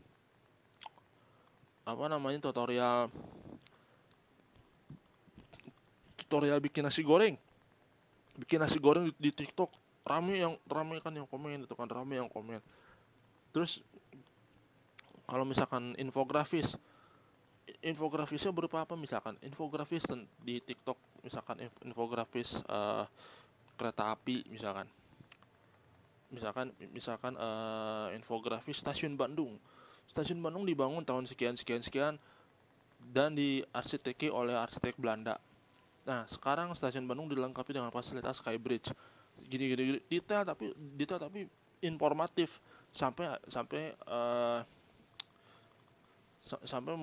apa 1.84 2.08
namanya 2.08 2.40
tutorial 2.40 3.12
tutorial 6.16 6.64
bikin 6.64 6.88
nasi 6.88 7.04
goreng. 7.04 7.36
Bikin 8.40 8.64
nasi 8.64 8.80
goreng 8.80 9.12
di, 9.12 9.14
di 9.20 9.32
TikTok. 9.36 9.70
Rame 10.04 10.36
yang 10.36 10.60
rame 10.68 11.00
kan 11.00 11.16
yang 11.16 11.28
komen 11.28 11.64
itu 11.64 11.76
kan 11.76 11.88
rame 11.88 12.20
yang 12.20 12.28
komen. 12.32 12.60
Terus 13.56 13.84
kalau 15.28 15.48
misalkan 15.48 15.96
infografis 16.00 16.76
infografisnya 17.80 18.52
berupa 18.52 18.84
apa? 18.84 18.96
Misalkan 19.00 19.40
infografis 19.44 20.04
di 20.44 20.60
TikTok 20.60 21.00
misalkan 21.24 21.64
infografis 21.84 22.60
uh, 22.68 23.08
kereta 23.76 24.16
api 24.16 24.44
misalkan. 24.52 24.88
Misalkan 26.34 26.74
misalkan 26.92 27.34
uh, 27.38 28.10
infografis 28.16 28.82
stasiun 28.82 29.14
Bandung 29.16 29.56
stasiun 30.10 30.40
Bandung 30.40 30.68
dibangun 30.68 31.04
tahun 31.04 31.26
sekian 31.26 31.56
sekian 31.58 31.82
sekian 31.82 32.16
dan 33.12 33.36
diarsiteki 33.36 34.32
oleh 34.32 34.56
arsitek 34.56 34.96
Belanda. 34.96 35.36
Nah, 36.04 36.28
sekarang 36.28 36.72
stasiun 36.76 37.08
Bandung 37.08 37.28
dilengkapi 37.32 37.76
dengan 37.76 37.92
fasilitas 37.92 38.40
Skybridge. 38.40 38.92
Gini 39.48 39.72
gini, 39.72 39.82
gini 39.84 40.00
detail 40.08 40.44
tapi 40.48 40.72
detail 40.96 41.20
tapi 41.20 41.48
informatif. 41.84 42.60
Sampai 42.94 43.26
sampai 43.50 43.98
uh, 44.06 44.62
sampai 46.44 46.94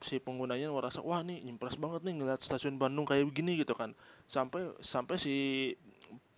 si 0.00 0.16
penggunanya 0.16 0.72
merasa 0.72 1.04
wah 1.04 1.20
nih 1.20 1.44
impress 1.44 1.76
banget 1.76 2.00
nih 2.08 2.14
ngeliat 2.22 2.40
stasiun 2.40 2.80
Bandung 2.80 3.04
kayak 3.04 3.28
begini 3.28 3.60
gitu 3.60 3.76
kan. 3.76 3.92
Sampai 4.24 4.72
sampai 4.80 5.16
si 5.20 5.36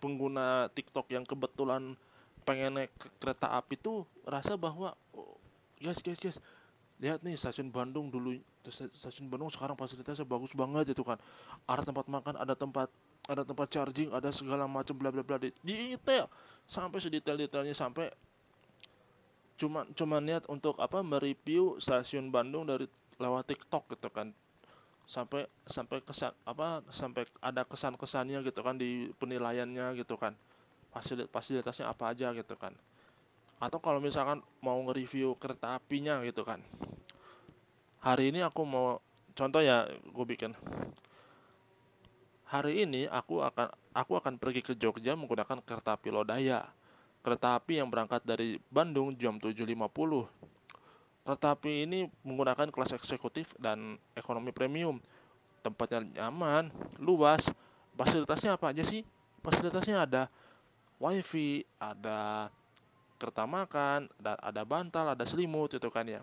pengguna 0.03 0.67
TikTok 0.75 1.07
yang 1.15 1.23
kebetulan 1.23 1.95
pengen 2.43 2.75
naik 2.75 2.91
kereta 3.23 3.55
api 3.55 3.79
tuh 3.79 4.03
rasa 4.27 4.59
bahwa 4.59 4.91
guys 5.83 5.99
guys 5.99 6.19
guys 6.23 6.37
lihat 7.03 7.19
nih 7.19 7.35
stasiun 7.35 7.67
Bandung 7.67 8.07
dulu 8.07 8.39
stasiun 8.71 9.27
Bandung 9.27 9.51
sekarang 9.51 9.75
fasilitasnya 9.75 10.23
bagus 10.23 10.55
banget 10.55 10.95
itu 10.95 11.03
kan. 11.03 11.19
Ada 11.67 11.83
tempat 11.83 12.07
makan 12.07 12.39
ada 12.39 12.55
tempat 12.55 12.87
ada 13.27 13.43
tempat 13.43 13.67
charging 13.67 14.07
ada 14.15 14.31
segala 14.31 14.63
macam 14.71 14.95
bla 14.95 15.11
bla 15.11 15.19
bla. 15.19 15.35
Di 15.35 15.51
detail. 15.59 16.31
Sampai 16.63 17.03
sedetail 17.03 17.35
detailnya 17.35 17.75
sampai 17.75 18.07
cuma 19.59 19.83
cuma 19.99 20.23
niat 20.23 20.47
untuk 20.47 20.79
apa 20.79 21.03
mereview 21.03 21.75
stasiun 21.75 22.31
Bandung 22.31 22.63
dari 22.63 22.87
lewat 23.19 23.51
TikTok 23.51 23.99
gitu 23.99 24.07
kan. 24.07 24.31
Sampai 25.03 25.51
sampai 25.67 25.99
kesan 26.07 26.31
apa 26.47 26.79
sampai 26.87 27.27
ada 27.43 27.67
kesan 27.67 27.99
kesannya 27.99 28.39
gitu 28.47 28.63
kan 28.63 28.79
di 28.79 29.11
penilaiannya 29.19 29.99
gitu 29.99 30.15
kan. 30.15 30.31
Fasilitas 30.95 31.27
fasilitasnya 31.35 31.91
apa 31.91 32.15
aja 32.15 32.31
gitu 32.31 32.55
kan 32.55 32.71
atau 33.63 33.79
kalau 33.79 34.03
misalkan 34.03 34.43
mau 34.59 34.75
nge-review 34.83 35.39
kereta 35.39 35.79
apinya 35.79 36.19
gitu 36.27 36.43
kan. 36.43 36.59
Hari 38.03 38.35
ini 38.35 38.43
aku 38.43 38.67
mau 38.67 38.99
contoh 39.31 39.63
ya 39.63 39.87
gue 39.87 40.25
bikin. 40.27 40.51
Hari 42.51 42.83
ini 42.83 43.07
aku 43.07 43.39
akan 43.39 43.71
aku 43.95 44.19
akan 44.19 44.35
pergi 44.35 44.61
ke 44.61 44.73
Jogja 44.75 45.15
menggunakan 45.15 45.63
kereta 45.63 45.95
api 45.95 46.11
Lodaya. 46.11 46.67
Kereta 47.23 47.55
api 47.55 47.79
yang 47.79 47.87
berangkat 47.87 48.19
dari 48.27 48.59
Bandung 48.67 49.15
jam 49.15 49.39
7.50 49.39 50.43
kereta 51.23 51.55
api 51.55 51.87
ini 51.87 52.11
menggunakan 52.27 52.67
kelas 52.67 52.91
eksekutif 52.99 53.55
dan 53.55 53.95
ekonomi 54.11 54.51
premium. 54.51 54.99
Tempatnya 55.63 56.03
nyaman 56.03 56.67
luas. 56.99 57.47
Fasilitasnya 57.95 58.59
apa 58.59 58.75
aja 58.75 58.83
sih? 58.83 59.07
Fasilitasnya 59.39 60.03
ada 60.03 60.23
wifi 60.99 61.63
ada 61.79 62.51
kereta 63.23 63.47
makan 63.47 64.11
ada, 64.19 64.35
ada 64.43 64.61
bantal 64.67 65.15
ada 65.15 65.23
selimut 65.23 65.71
itu 65.71 65.87
kan 65.87 66.03
ya 66.03 66.19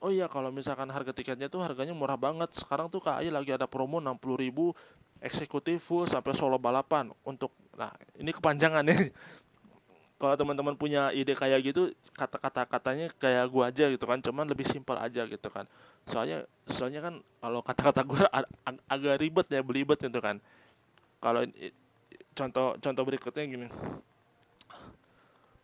Oh 0.00 0.08
iya 0.08 0.32
kalau 0.32 0.48
misalkan 0.48 0.88
harga 0.88 1.12
tiketnya 1.12 1.52
tuh 1.52 1.60
harganya 1.60 1.92
murah 1.92 2.16
banget. 2.16 2.48
Sekarang 2.56 2.88
tuh 2.88 3.04
KAI 3.04 3.28
lagi 3.28 3.52
ada 3.52 3.68
promo 3.68 4.00
60 4.00 4.16
ribu 4.32 4.72
eksekutif 5.20 5.84
full 5.84 6.08
sampai 6.08 6.32
solo 6.32 6.56
balapan 6.56 7.12
untuk 7.28 7.52
nah 7.76 7.92
ini 8.16 8.32
kepanjangan 8.32 8.80
ya. 8.88 8.96
kalau 10.20 10.36
teman-teman 10.36 10.76
punya 10.76 11.12
ide 11.16 11.32
kayak 11.32 11.60
gitu 11.64 11.92
kata-kata 12.16 12.68
katanya 12.68 13.08
kayak 13.16 13.44
gua 13.48 13.68
aja 13.72 13.88
gitu 13.88 14.04
kan 14.04 14.20
cuman 14.20 14.48
lebih 14.48 14.68
simpel 14.68 14.96
aja 15.00 15.24
gitu 15.24 15.48
kan 15.48 15.64
soalnya 16.04 16.44
soalnya 16.68 17.00
kan 17.00 17.14
kalau 17.40 17.60
kata-kata 17.60 18.00
gua 18.04 18.24
ag 18.68 18.76
agak 18.84 19.16
ribet 19.20 19.48
ya 19.48 19.60
belibet 19.64 20.00
gitu 20.00 20.20
kan 20.20 20.40
kalau 21.20 21.44
contoh 22.36 22.76
contoh 22.80 23.04
berikutnya 23.04 23.44
gini 23.48 23.68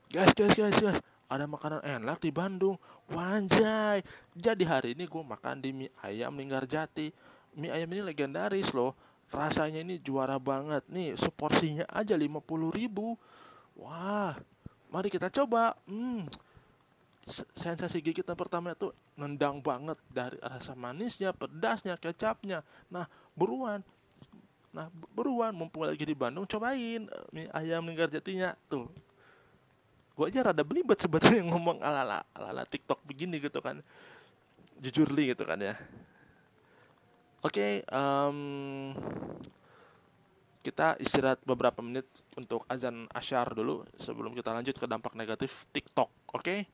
guys 0.06 0.30
guys 0.38 0.54
guys 0.54 0.78
guys 0.78 0.98
ada 1.26 1.42
makanan 1.50 1.82
enak 1.82 2.22
di 2.22 2.30
Bandung. 2.30 2.78
Wanjay 3.10 4.02
Jadi 4.30 4.62
hari 4.62 4.94
ini 4.94 5.10
gue 5.10 5.22
makan 5.26 5.58
di 5.58 5.74
mie 5.74 5.90
ayam 5.98 6.30
Linggar 6.38 6.70
Jati. 6.70 7.10
Mie 7.58 7.74
ayam 7.74 7.90
ini 7.90 8.02
legendaris 8.06 8.70
loh. 8.70 8.94
Rasanya 9.34 9.82
ini 9.82 9.98
juara 9.98 10.38
banget. 10.38 10.86
Nih 10.86 11.18
seporsinya 11.18 11.82
aja 11.90 12.14
50 12.14 12.46
ribu. 12.70 13.18
Wah 13.74 14.38
Mari 14.86 15.10
kita 15.10 15.26
coba. 15.34 15.74
Hmm, 15.90 16.30
Sensasi 17.58 17.98
gigitan 17.98 18.38
pertama 18.38 18.70
itu 18.70 18.94
Nendang 19.18 19.58
banget 19.58 19.98
Dari 20.06 20.38
rasa 20.38 20.78
manisnya, 20.78 21.34
pedasnya, 21.34 21.98
kecapnya. 21.98 22.62
Nah 22.86 23.10
buruan. 23.34 23.82
Nah 24.70 24.86
buruan 25.10 25.50
Mumpung 25.58 25.90
lagi 25.90 26.06
di 26.06 26.14
Bandung 26.14 26.46
Cobain 26.46 27.10
eh, 27.10 27.26
mie 27.34 27.50
ayam 27.50 27.82
Linggar 27.82 28.14
Jatinya. 28.14 28.54
Tuh 28.70 28.86
gue 30.16 30.24
aja 30.32 30.48
rada 30.48 30.64
belibet 30.64 30.96
sebetulnya 30.96 31.44
ngomong 31.44 31.84
ala 31.84 32.00
ala 32.02 32.18
ala, 32.32 32.48
ala 32.56 32.62
TikTok 32.64 33.04
begini 33.04 33.36
gitu 33.36 33.60
kan 33.60 33.84
jujur 34.80 35.12
li 35.12 35.36
gitu 35.36 35.44
kan 35.44 35.60
ya 35.60 35.76
oke 37.44 37.52
okay, 37.52 37.84
um, 37.92 38.96
kita 40.64 40.96
istirahat 40.98 41.38
beberapa 41.44 41.84
menit 41.84 42.08
untuk 42.34 42.64
azan 42.66 43.04
asyar 43.12 43.52
dulu 43.52 43.84
sebelum 44.00 44.32
kita 44.32 44.56
lanjut 44.56 44.74
ke 44.74 44.88
dampak 44.88 45.12
negatif 45.12 45.68
TikTok 45.70 46.08
oke 46.32 46.42
okay? 46.42 46.64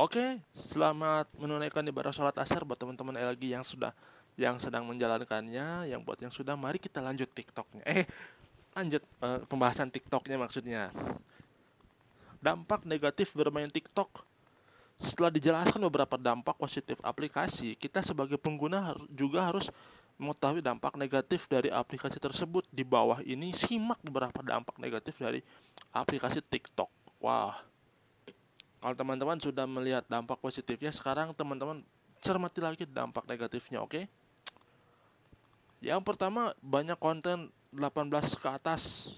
Oke, 0.00 0.40
selamat 0.56 1.28
menunaikan 1.36 1.84
ibadah 1.84 2.16
sholat 2.16 2.32
asar 2.40 2.64
buat 2.64 2.80
teman-teman 2.80 3.12
lagi 3.12 3.52
yang 3.52 3.60
sudah 3.60 3.92
yang 4.40 4.56
sedang 4.56 4.88
menjalankannya, 4.88 5.84
yang 5.84 6.00
buat 6.00 6.16
yang 6.16 6.32
sudah, 6.32 6.56
mari 6.56 6.80
kita 6.80 7.04
lanjut 7.04 7.28
TikToknya. 7.28 7.84
Eh, 7.84 8.08
lanjut 8.72 9.04
uh, 9.20 9.44
pembahasan 9.44 9.92
TikToknya 9.92 10.40
maksudnya. 10.40 10.88
Dampak 12.40 12.88
negatif 12.88 13.36
bermain 13.36 13.68
TikTok. 13.68 14.24
setelah 15.02 15.34
dijelaskan 15.34 15.82
beberapa 15.82 16.14
dampak 16.14 16.54
positif 16.54 16.94
aplikasi, 17.02 17.74
kita 17.74 18.06
sebagai 18.06 18.38
pengguna 18.38 18.94
juga 19.10 19.42
harus 19.42 19.66
mengetahui 20.14 20.62
dampak 20.62 20.94
negatif 20.94 21.50
dari 21.50 21.74
aplikasi 21.74 22.22
tersebut. 22.22 22.62
Di 22.70 22.86
bawah 22.86 23.18
ini 23.26 23.50
simak 23.50 23.98
beberapa 23.98 24.40
dampak 24.46 24.78
negatif 24.78 25.18
dari 25.18 25.42
aplikasi 25.90 26.38
TikTok. 26.38 26.86
Wah. 27.18 27.71
Kalau 28.82 28.98
teman-teman 28.98 29.38
sudah 29.38 29.62
melihat 29.62 30.02
dampak 30.10 30.42
positifnya, 30.42 30.90
sekarang 30.90 31.30
teman-teman 31.38 31.86
cermati 32.18 32.58
lagi 32.58 32.82
dampak 32.82 33.22
negatifnya, 33.30 33.78
oke? 33.78 33.94
Okay? 33.94 34.04
Yang 35.78 36.02
pertama, 36.02 36.50
banyak 36.58 36.98
konten 36.98 37.54
18 37.70 38.10
ke 38.42 38.48
atas 38.50 39.14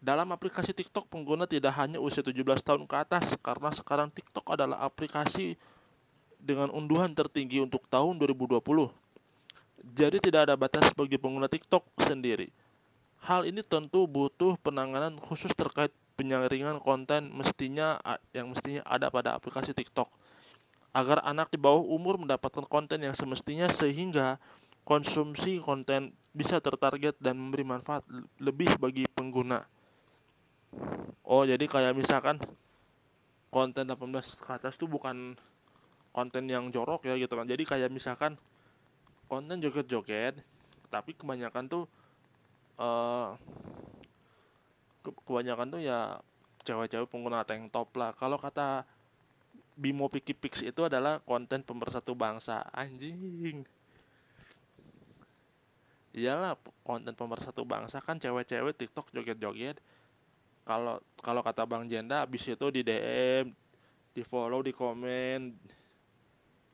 dalam 0.00 0.32
aplikasi 0.32 0.72
TikTok, 0.72 1.12
pengguna 1.12 1.44
tidak 1.44 1.76
hanya 1.76 2.00
usia 2.00 2.24
17 2.24 2.64
tahun 2.64 2.88
ke 2.88 2.96
atas, 2.96 3.36
karena 3.36 3.68
sekarang 3.68 4.08
TikTok 4.08 4.56
adalah 4.56 4.80
aplikasi 4.80 5.60
dengan 6.40 6.72
unduhan 6.72 7.12
tertinggi 7.12 7.60
untuk 7.60 7.84
tahun 7.84 8.16
2020. 8.16 8.64
Jadi 9.92 10.16
tidak 10.24 10.48
ada 10.48 10.56
batas 10.56 10.88
bagi 10.96 11.20
pengguna 11.20 11.52
TikTok 11.52 11.84
sendiri. 12.00 12.48
Hal 13.20 13.44
ini 13.44 13.60
tentu 13.60 14.08
butuh 14.08 14.56
penanganan 14.64 15.20
khusus 15.20 15.52
terkait 15.52 15.92
penyaringan 16.20 16.84
konten 16.84 17.32
mestinya 17.32 17.96
yang 18.36 18.52
mestinya 18.52 18.84
ada 18.84 19.08
pada 19.08 19.32
aplikasi 19.32 19.72
TikTok 19.72 20.12
agar 20.92 21.24
anak 21.24 21.48
di 21.48 21.56
bawah 21.56 21.80
umur 21.80 22.20
mendapatkan 22.20 22.68
konten 22.68 23.00
yang 23.00 23.16
semestinya 23.16 23.72
sehingga 23.72 24.36
konsumsi 24.84 25.56
konten 25.64 26.12
bisa 26.36 26.60
tertarget 26.60 27.16
dan 27.24 27.40
memberi 27.40 27.64
manfaat 27.64 28.04
lebih 28.36 28.68
bagi 28.76 29.08
pengguna. 29.16 29.64
Oh 31.24 31.48
jadi 31.48 31.64
kayak 31.64 31.96
misalkan 31.96 32.36
konten 33.48 33.88
18 33.88 33.96
ke 34.44 34.50
atas 34.52 34.76
tuh 34.76 34.92
bukan 34.92 35.34
konten 36.12 36.44
yang 36.50 36.68
jorok 36.68 37.06
ya 37.06 37.14
gitu 37.18 37.34
kan 37.38 37.46
jadi 37.46 37.62
kayak 37.62 37.90
misalkan 37.90 38.34
konten 39.30 39.62
joget-joget 39.62 40.38
tapi 40.90 41.14
kebanyakan 41.14 41.70
tuh 41.70 41.84
uh, 42.78 43.34
kebanyakan 45.26 45.68
tuh 45.72 45.80
ya 45.82 46.18
cewek-cewek 46.64 47.08
pengguna 47.08 47.44
tank 47.44 47.72
top 47.72 47.90
lah. 47.96 48.12
Kalau 48.16 48.36
kata 48.36 48.84
Bimo 49.80 50.12
Piki 50.12 50.36
Pix 50.36 50.60
itu 50.60 50.84
adalah 50.84 51.24
konten 51.24 51.64
pemersatu 51.64 52.12
bangsa. 52.12 52.66
Anjing. 52.74 53.64
Iyalah 56.12 56.58
konten 56.84 57.16
pemersatu 57.16 57.64
bangsa. 57.64 58.02
Kan 58.04 58.20
cewek-cewek 58.20 58.76
TikTok 58.76 59.08
joget-joget. 59.14 59.80
Kalau 60.68 61.00
kalau 61.24 61.40
kata 61.40 61.64
Bang 61.64 61.88
Jenda 61.88 62.22
habis 62.22 62.44
itu 62.44 62.66
di 62.68 62.84
DM 62.84 63.48
di 64.12 64.22
follow 64.26 64.60
di 64.60 64.76
komen. 64.76 65.56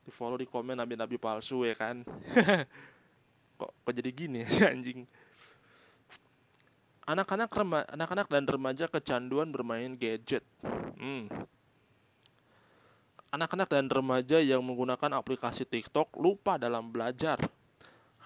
Di 0.03 0.11
follow 0.11 0.39
di 0.39 0.47
komen 0.51 0.75
nabi-nabi 0.79 1.15
palsu 1.17 1.63
ya 1.63 1.79
kan. 1.79 2.03
Kok 3.57 3.73
kok 3.89 3.93
jadi 3.97 4.13
gini 4.13 4.45
sih 4.45 4.69
anjing 4.69 5.09
anak-anak 7.07 7.49
anak-anak 7.95 8.29
dan 8.29 8.45
remaja 8.45 8.85
kecanduan 8.91 9.55
bermain 9.55 9.95
gadget 9.95 10.43
hmm. 10.99 11.31
anak-anak 13.31 13.71
dan 13.71 13.87
remaja 13.87 14.43
yang 14.43 14.61
menggunakan 14.61 15.15
aplikasi 15.15 15.63
TikTok 15.63 16.19
lupa 16.19 16.59
dalam 16.59 16.91
belajar 16.91 17.39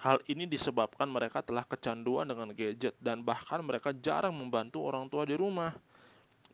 Hal 0.01 0.17
ini 0.25 0.49
disebabkan 0.49 1.05
mereka 1.05 1.45
telah 1.45 1.61
kecanduan 1.61 2.25
dengan 2.25 2.49
gadget 2.57 2.97
dan 2.97 3.21
bahkan 3.21 3.61
mereka 3.61 3.93
jarang 3.93 4.33
membantu 4.33 4.81
orang 4.81 5.05
tua 5.05 5.29
di 5.29 5.37
rumah. 5.37 5.77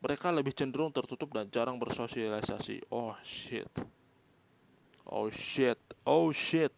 Mereka 0.03 0.35
lebih 0.35 0.51
cenderung 0.51 0.91
tertutup 0.91 1.31
dan 1.31 1.47
jarang 1.47 1.79
bersosialisasi. 1.79 2.91
Oh 2.91 3.15
shit. 3.23 3.71
Oh 5.07 5.31
shit. 5.31 5.79
Oh 6.03 6.27
shit. 6.35 6.75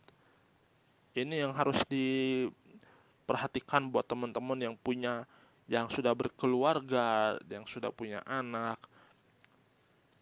Ini 1.17 1.49
yang 1.49 1.57
harus 1.57 1.81
diperhatikan 1.89 3.89
buat 3.89 4.05
teman-teman 4.05 4.61
yang 4.61 4.77
punya 4.77 5.25
yang 5.69 5.85
sudah 5.85 6.17
berkeluarga, 6.17 7.37
yang 7.45 7.63
sudah 7.69 7.93
punya 7.93 8.25
anak. 8.25 8.81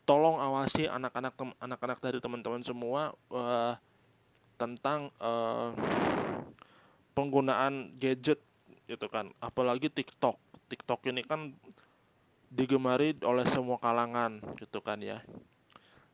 Tolong 0.04 0.40
awasi 0.44 0.88
anak-anak 0.92 1.36
anak-anak 1.64 2.00
dari 2.04 2.20
teman-teman 2.20 2.64
semua 2.68 3.16
uh, 3.32 3.74
tentang 4.60 5.08
uh, 5.24 5.72
penggunaan 7.16 7.96
gadget 7.96 8.44
gitu 8.92 9.08
kan. 9.08 9.32
Apalagi 9.40 9.88
TikTok. 9.88 10.36
TikTok 10.68 11.08
ini 11.08 11.24
kan 11.24 11.56
digemari 12.52 13.16
oleh 13.24 13.48
semua 13.48 13.80
kalangan 13.80 14.44
gitu 14.60 14.84
kan 14.84 15.00
ya. 15.00 15.24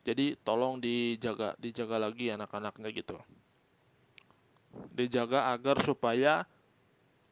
Jadi 0.05 0.37
tolong 0.45 0.77
dijaga 0.77 1.57
dijaga 1.57 1.97
lagi 1.97 2.29
anak-anaknya 2.29 2.89
gitu. 2.93 3.17
Dijaga 4.93 5.53
agar 5.53 5.81
supaya 5.81 6.45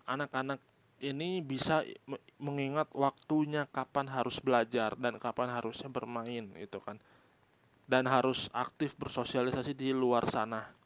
anak-anak 0.06 0.62
ini 1.02 1.42
bisa 1.42 1.84
mengingat 2.38 2.90
waktunya 2.94 3.66
kapan 3.70 4.08
harus 4.10 4.38
belajar 4.40 4.94
dan 4.96 5.18
kapan 5.18 5.50
harusnya 5.50 5.90
bermain 5.90 6.50
gitu 6.58 6.78
kan 6.82 7.02
dan 7.90 8.08
harus 8.08 8.48
aktif 8.54 8.96
bersosialisasi 8.96 9.76
di 9.76 9.92
luar 9.92 10.30
sana 10.30 10.82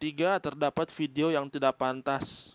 Tiga, 0.00 0.40
terdapat 0.40 0.88
video 0.96 1.28
yang 1.28 1.44
tidak 1.52 1.76
pantas. 1.76 2.48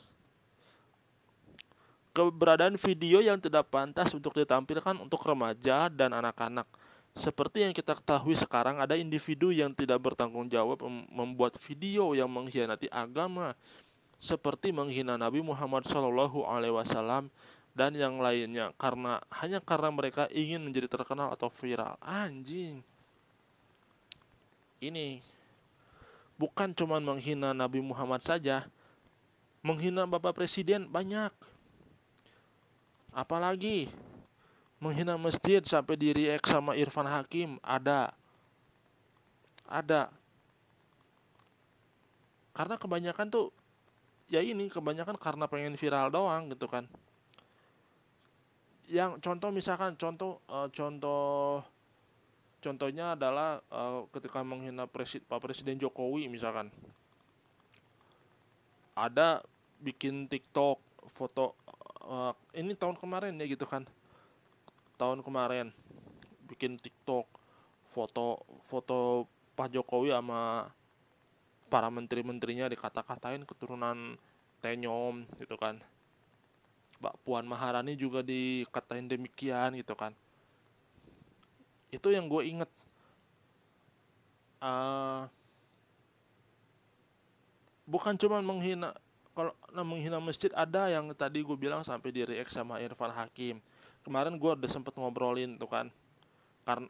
Keberadaan 2.09 2.73
video 2.73 3.21
yang 3.21 3.37
tidak 3.37 3.69
pantas 3.69 4.09
untuk 4.17 4.33
ditampilkan 4.33 4.97
untuk 4.97 5.21
remaja 5.21 5.85
dan 5.93 6.17
anak-anak. 6.17 6.65
Seperti 7.13 7.61
yang 7.61 7.69
kita 7.69 8.01
ketahui 8.01 8.33
sekarang 8.33 8.81
ada 8.81 8.97
individu 8.97 9.53
yang 9.53 9.77
tidak 9.77 10.01
bertanggung 10.01 10.49
jawab 10.49 10.81
membuat 11.13 11.61
video 11.61 12.17
yang 12.17 12.33
mengkhianati 12.33 12.89
agama 12.89 13.53
seperti 14.25 14.73
menghina 14.73 15.21
Nabi 15.21 15.45
Muhammad 15.45 15.85
SAW 15.85 17.29
dan 17.77 17.91
yang 17.93 18.17
lainnya 18.17 18.73
karena 18.81 19.21
hanya 19.29 19.61
karena 19.61 19.93
mereka 19.93 20.25
ingin 20.33 20.65
menjadi 20.65 20.89
terkenal 20.89 21.29
atau 21.29 21.53
viral. 21.53 21.93
Anjing. 22.01 22.81
Ini 24.81 25.21
bukan 26.41 26.73
cuma 26.73 26.97
menghina 26.97 27.53
Nabi 27.53 27.85
Muhammad 27.85 28.25
saja, 28.25 28.65
menghina 29.61 30.09
Bapak 30.09 30.41
Presiden 30.41 30.89
banyak. 30.89 31.31
Apalagi 33.13 33.93
menghina 34.81 35.15
masjid 35.21 35.61
sampai 35.61 35.95
diri 35.95 36.33
ek 36.33 36.49
sama 36.49 36.73
Irfan 36.73 37.07
Hakim 37.07 37.61
ada. 37.61 38.09
Ada. 39.69 40.09
Karena 42.55 42.75
kebanyakan 42.79 43.27
tuh 43.27 43.51
ya 44.25 44.41
ini 44.41 44.69
kebanyakan 44.69 45.17
karena 45.21 45.45
pengen 45.45 45.77
viral 45.77 46.09
doang 46.09 46.49
gitu 46.49 46.65
kan. 46.65 46.89
Yang 48.85 49.21
contoh 49.21 49.49
misalkan 49.49 49.97
contoh 49.97 50.41
uh, 50.49 50.69
contoh 50.69 51.61
contohnya 52.61 53.13
adalah 53.13 53.61
uh, 53.69 54.05
ketika 54.09 54.41
menghina 54.41 54.89
presid, 54.89 55.21
Pak 55.25 55.41
Presiden 55.41 55.77
Jokowi 55.77 56.25
misalkan 56.29 56.69
ada 58.97 59.43
bikin 59.81 60.25
TikTok 60.25 60.79
foto 61.13 61.53
uh, 62.05 62.33
ini 62.55 62.73
tahun 62.73 62.95
kemarin 62.95 63.37
ya 63.37 63.45
gitu 63.45 63.67
kan 63.67 63.85
tahun 64.95 65.21
kemarin 65.21 65.69
bikin 66.47 66.79
TikTok 66.79 67.27
foto 67.91 68.41
foto 68.65 69.27
Pak 69.53 69.71
Jokowi 69.75 70.15
sama 70.15 70.71
para 71.75 71.91
menteri-menterinya 71.91 72.71
dikata-katain 72.71 73.43
keturunan 73.43 74.15
Tenyom 74.63 75.27
gitu 75.43 75.59
kan. 75.59 75.75
Mbak 77.03 77.15
Puan 77.27 77.43
Maharani 77.43 77.99
juga 77.99 78.23
dikatain 78.23 79.11
demikian 79.11 79.75
gitu 79.75 79.91
kan. 79.91 80.15
Itu 81.91 82.15
yang 82.15 82.31
gue 82.31 82.47
inget. 82.47 82.71
Uh, 84.63 85.27
bukan 87.83 88.15
cuma 88.15 88.39
menghina 88.39 88.95
kalau 89.35 89.51
nah, 89.75 89.83
menghina 89.83 90.15
masjid 90.23 90.47
ada 90.55 90.87
yang 90.87 91.11
tadi 91.11 91.43
gue 91.43 91.59
bilang 91.59 91.83
sampai 91.83 92.15
di 92.15 92.23
react 92.23 92.55
sama 92.55 92.79
Irfan 92.79 93.11
Hakim. 93.11 93.59
Kemarin 93.99 94.39
gue 94.39 94.51
udah 94.55 94.71
sempet 94.71 94.95
ngobrolin 94.95 95.59
tuh 95.59 95.67
kan. 95.67 95.91
Karena 96.63 96.87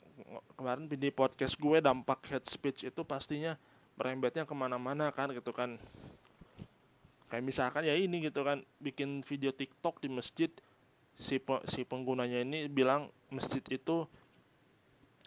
kemarin 0.54 0.86
di 0.86 1.10
podcast 1.10 1.58
gue 1.58 1.82
dampak 1.82 2.22
head 2.30 2.46
speech 2.46 2.86
itu 2.86 3.02
pastinya 3.02 3.58
merembetnya 3.96 4.44
ke 4.44 4.56
mana-mana 4.56 5.12
kan 5.12 5.32
gitu 5.32 5.52
kan 5.56 5.80
kayak 7.32 7.44
misalkan 7.44 7.84
ya 7.88 7.96
ini 7.96 8.28
gitu 8.28 8.46
kan 8.46 8.62
bikin 8.80 9.24
video 9.24 9.50
TikTok 9.50 10.04
di 10.04 10.12
masjid 10.12 10.52
si 11.16 11.40
si 11.72 11.82
penggunanya 11.88 12.44
ini 12.44 12.68
bilang 12.68 13.08
masjid 13.32 13.64
itu 13.72 14.06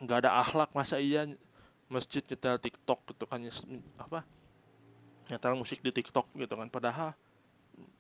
nggak 0.05 0.25
ada 0.25 0.41
akhlak 0.45 0.71
masa 0.77 1.01
iya 1.01 1.27
masjid 1.89 2.21
nyetel 2.21 2.61
TikTok 2.61 3.01
gitu 3.09 3.25
kan 3.25 3.41
apa 3.97 4.23
nyetel 5.33 5.57
musik 5.57 5.81
di 5.81 5.91
TikTok 5.91 6.29
gitu 6.37 6.55
kan 6.55 6.69
padahal 6.69 7.17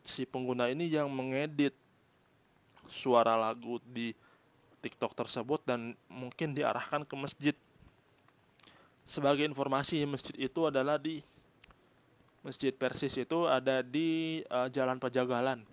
si 0.04 0.24
pengguna 0.24 0.68
ini 0.72 0.88
yang 0.88 1.08
mengedit 1.08 1.76
suara 2.88 3.36
lagu 3.36 3.80
di 3.84 4.16
TikTok 4.80 5.12
tersebut 5.12 5.60
dan 5.66 5.92
mungkin 6.08 6.54
diarahkan 6.54 7.04
ke 7.04 7.14
masjid. 7.18 7.56
Sebagai 9.08 9.48
informasi, 9.48 10.04
masjid 10.04 10.36
itu 10.36 10.60
adalah 10.68 11.00
di 11.00 11.24
Masjid 12.44 12.70
Persis 12.70 13.16
itu 13.16 13.48
ada 13.48 13.80
di 13.80 14.44
uh, 14.52 14.68
Jalan 14.68 15.00
Pajagalan. 15.00 15.64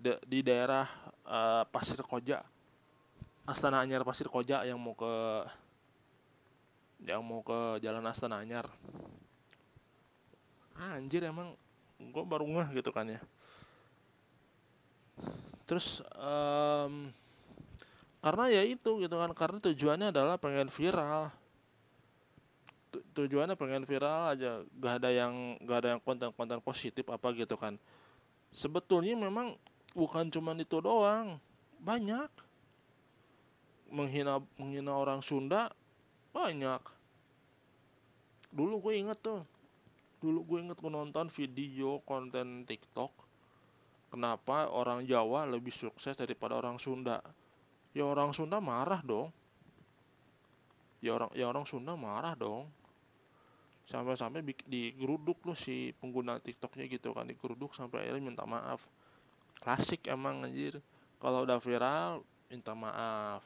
De, 0.00 0.16
di 0.24 0.40
daerah 0.40 0.88
uh, 1.28 1.68
Pasir 1.68 2.00
Koja. 2.00 2.40
Astana 3.44 3.84
Anyar 3.84 4.00
Pasir 4.00 4.32
Koja 4.32 4.64
yang 4.64 4.80
mau 4.80 4.96
ke 4.96 5.12
yang 7.04 7.20
mau 7.20 7.44
ke 7.44 7.84
Jalan 7.84 8.08
Astana 8.08 8.40
Anyar. 8.40 8.64
Anjir 10.80 11.28
emang 11.28 11.52
gue 12.00 12.24
baru 12.24 12.48
ngeh 12.48 12.80
gitu 12.80 12.88
kan 12.96 13.04
ya 13.04 13.20
terus 15.68 16.02
um, 16.18 17.12
karena 18.18 18.44
ya 18.50 18.62
itu 18.66 18.98
gitu 18.98 19.14
kan 19.14 19.30
karena 19.36 19.58
tujuannya 19.62 20.10
adalah 20.10 20.34
pengen 20.40 20.66
viral 20.66 21.30
tujuannya 22.90 23.54
pengen 23.54 23.86
viral 23.86 24.34
aja. 24.34 24.62
Gak 24.78 24.94
ada 25.02 25.10
yang 25.10 25.56
gak 25.62 25.78
ada 25.86 25.88
yang 25.96 26.02
konten-konten 26.02 26.58
positif 26.62 27.06
apa 27.06 27.30
gitu 27.34 27.54
kan. 27.54 27.78
Sebetulnya 28.50 29.14
memang 29.14 29.54
bukan 29.94 30.30
cuma 30.30 30.52
itu 30.58 30.82
doang. 30.82 31.38
Banyak. 31.80 32.30
Menghina 33.90 34.38
menghina 34.58 34.94
orang 34.94 35.22
Sunda 35.22 35.70
banyak. 36.30 36.82
Dulu 38.54 38.78
gue 38.82 38.94
inget 38.98 39.18
tuh. 39.18 39.42
Dulu 40.22 40.46
gue 40.46 40.58
inget 40.62 40.78
gue 40.78 40.92
nonton 40.92 41.26
video 41.30 41.98
konten 42.06 42.66
TikTok. 42.66 43.10
Kenapa 44.10 44.66
orang 44.70 45.06
Jawa 45.06 45.46
lebih 45.46 45.70
sukses 45.70 46.18
daripada 46.18 46.58
orang 46.58 46.78
Sunda? 46.78 47.22
Ya 47.94 48.06
orang 48.06 48.30
Sunda 48.34 48.62
marah 48.62 49.02
dong. 49.02 49.30
Ya 51.02 51.14
orang 51.18 51.30
ya 51.34 51.46
orang 51.50 51.66
Sunda 51.66 51.94
marah 51.98 52.34
dong 52.38 52.70
sampai-sampai 53.90 54.46
digeruduk 54.70 55.42
loh 55.42 55.58
si 55.58 55.90
pengguna 55.98 56.38
TikToknya 56.38 56.86
gitu 56.86 57.10
kan 57.10 57.26
digeruduk 57.26 57.74
sampai 57.74 58.06
akhirnya 58.06 58.22
minta 58.22 58.46
maaf. 58.46 58.86
Klasik 59.58 60.06
emang 60.06 60.46
anjir. 60.46 60.78
Kalau 61.18 61.42
udah 61.42 61.58
viral 61.58 62.22
minta 62.46 62.70
maaf. 62.72 63.42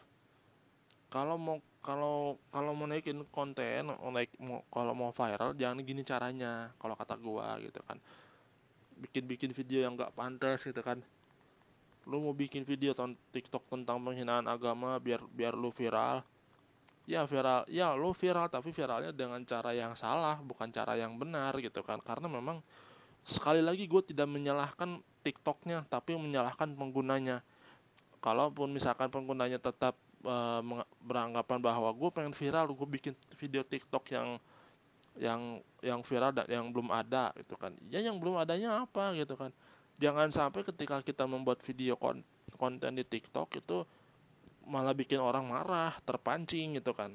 Kalau 1.08 1.40
mau 1.40 1.58
kalau 1.80 2.36
kalau 2.52 2.76
mau 2.76 2.84
naikin 2.84 3.24
konten 3.32 3.88
naik 3.88 4.36
mau 4.36 4.60
kalau 4.68 4.92
mau 4.92 5.10
viral 5.16 5.56
jangan 5.56 5.80
gini 5.80 6.04
caranya 6.04 6.68
kalau 6.76 6.92
kata 6.92 7.16
gua 7.16 7.56
gitu 7.64 7.80
kan. 7.88 7.96
Bikin-bikin 9.00 9.50
video 9.56 9.88
yang 9.88 9.96
gak 9.96 10.12
pantas 10.12 10.60
gitu 10.60 10.84
kan. 10.84 11.00
Lu 12.04 12.20
mau 12.20 12.36
bikin 12.36 12.68
video 12.68 12.92
tentang 12.92 13.16
TikTok 13.32 13.64
tentang 13.72 13.96
penghinaan 14.04 14.44
agama 14.44 15.00
biar 15.00 15.24
biar 15.32 15.56
lu 15.56 15.72
viral 15.72 16.20
ya 17.04 17.28
viral 17.28 17.68
ya 17.68 17.92
lu 17.92 18.16
viral 18.16 18.48
tapi 18.48 18.72
viralnya 18.72 19.12
dengan 19.12 19.44
cara 19.44 19.76
yang 19.76 19.92
salah 19.92 20.40
bukan 20.40 20.72
cara 20.72 20.96
yang 20.96 21.16
benar 21.20 21.56
gitu 21.60 21.84
kan. 21.84 22.00
Karena 22.00 22.28
memang 22.28 22.64
sekali 23.24 23.60
lagi 23.60 23.84
gue 23.88 24.02
tidak 24.04 24.28
menyalahkan 24.28 25.00
TikToknya 25.24 25.88
tapi 25.88 26.16
menyalahkan 26.16 26.72
penggunanya. 26.76 27.44
Kalaupun 28.24 28.72
misalkan 28.72 29.12
penggunanya 29.12 29.60
tetap 29.60 29.96
uh, 30.24 30.60
beranggapan 31.04 31.60
bahwa 31.60 31.92
gue 31.92 32.10
pengen 32.12 32.32
viral 32.32 32.72
gue 32.72 32.88
bikin 32.88 33.12
video 33.36 33.60
TikTok 33.60 34.04
yang 34.12 34.40
yang 35.14 35.62
yang 35.78 36.00
viral 36.02 36.34
dan 36.34 36.48
yang 36.48 36.66
belum 36.72 36.88
ada 36.90 37.30
gitu 37.36 37.54
kan. 37.54 37.76
Ya 37.92 38.00
yang 38.00 38.16
belum 38.16 38.40
adanya 38.40 38.88
apa 38.88 39.12
gitu 39.14 39.36
kan. 39.36 39.52
Jangan 40.00 40.32
sampai 40.32 40.66
ketika 40.66 41.04
kita 41.04 41.28
membuat 41.28 41.62
video 41.62 41.94
kon 41.94 42.24
konten 42.58 42.98
di 42.98 43.04
TikTok 43.06 43.60
itu 43.60 43.86
malah 44.64 44.96
bikin 44.96 45.20
orang 45.20 45.44
marah 45.46 45.92
terpancing 46.04 46.76
gitu 46.80 46.92
kan. 46.96 47.12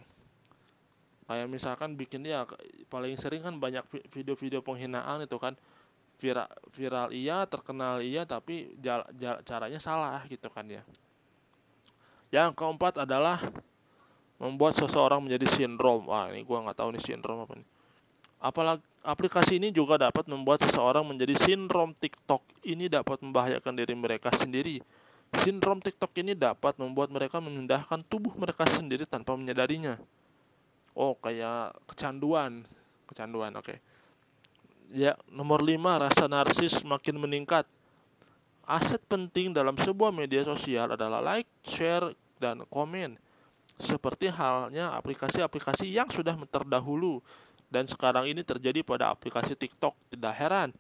Kayak 1.30 1.48
misalkan 1.50 1.94
bikin 1.94 2.26
ya 2.26 2.46
paling 2.90 3.14
sering 3.18 3.46
kan 3.46 3.58
banyak 3.62 3.86
video-video 4.10 4.66
penghinaan 4.66 5.26
itu 5.26 5.38
kan. 5.38 5.54
Viral 6.20 6.52
viral 6.76 7.08
iya 7.16 7.48
terkenal 7.48 8.04
iya 8.04 8.28
tapi 8.28 8.76
jala, 8.84 9.08
jala, 9.16 9.40
caranya 9.46 9.80
salah 9.80 10.20
gitu 10.28 10.52
kan 10.52 10.68
ya. 10.68 10.84
Yang 12.28 12.60
keempat 12.60 13.08
adalah 13.08 13.40
membuat 14.36 14.76
seseorang 14.76 15.24
menjadi 15.24 15.48
sindrom. 15.48 16.12
Wah 16.12 16.28
ini 16.34 16.44
gua 16.44 16.66
nggak 16.68 16.78
tahu 16.82 16.92
nih 16.98 17.04
sindrom 17.04 17.48
apa 17.48 17.56
nih. 17.56 17.68
Apalagi 18.40 18.84
aplikasi 19.04 19.60
ini 19.60 19.72
juga 19.72 19.96
dapat 20.00 20.28
membuat 20.28 20.64
seseorang 20.68 21.08
menjadi 21.08 21.36
sindrom 21.40 21.96
TikTok. 21.96 22.44
Ini 22.68 22.92
dapat 22.92 23.24
membahayakan 23.24 23.74
diri 23.80 23.96
mereka 23.96 24.32
sendiri. 24.36 24.84
Sindrom 25.30 25.78
TikTok 25.78 26.10
ini 26.18 26.34
dapat 26.34 26.82
membuat 26.82 27.14
mereka 27.14 27.38
memindahkan 27.38 28.02
tubuh 28.10 28.34
mereka 28.34 28.66
sendiri 28.66 29.06
tanpa 29.06 29.38
menyadarinya. 29.38 29.96
Oh, 30.98 31.14
kayak 31.22 31.78
kecanduan. 31.86 32.66
Kecanduan, 33.06 33.54
oke. 33.54 33.66
Okay. 33.66 33.78
Ya, 34.90 35.14
nomor 35.30 35.62
5, 35.62 35.78
rasa 35.78 36.26
narsis 36.26 36.82
makin 36.82 37.22
meningkat. 37.22 37.70
Aset 38.66 39.02
penting 39.06 39.54
dalam 39.54 39.78
sebuah 39.78 40.10
media 40.10 40.42
sosial 40.46 40.98
adalah 40.98 41.22
like, 41.22 41.50
share, 41.62 42.14
dan 42.42 42.66
komen. 42.70 43.20
Seperti 43.78 44.34
halnya 44.34 44.92
aplikasi-aplikasi 44.98 45.88
yang 45.88 46.10
sudah 46.10 46.34
terdahulu 46.50 47.22
dan 47.70 47.86
sekarang 47.86 48.28
ini 48.28 48.42
terjadi 48.42 48.82
pada 48.82 49.14
aplikasi 49.14 49.54
TikTok. 49.54 49.94
Tidak 50.10 50.34
heran, 50.36 50.74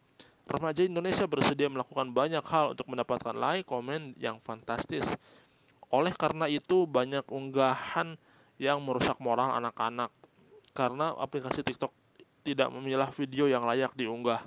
remaja 0.49 0.81
Indonesia 0.81 1.29
bersedia 1.29 1.69
melakukan 1.69 2.09
banyak 2.09 2.41
hal 2.41 2.73
untuk 2.73 2.89
mendapatkan 2.89 3.37
like, 3.37 3.69
komen 3.69 4.17
yang 4.17 4.41
fantastis. 4.41 5.05
Oleh 5.93 6.13
karena 6.17 6.49
itu, 6.49 6.89
banyak 6.89 7.23
unggahan 7.29 8.17
yang 8.57 8.81
merusak 8.81 9.21
moral 9.21 9.55
anak-anak 9.55 10.11
karena 10.73 11.15
aplikasi 11.15 11.63
TikTok 11.63 11.93
tidak 12.43 12.69
memilah 12.73 13.07
video 13.13 13.45
yang 13.45 13.63
layak 13.63 13.93
diunggah. 13.93 14.41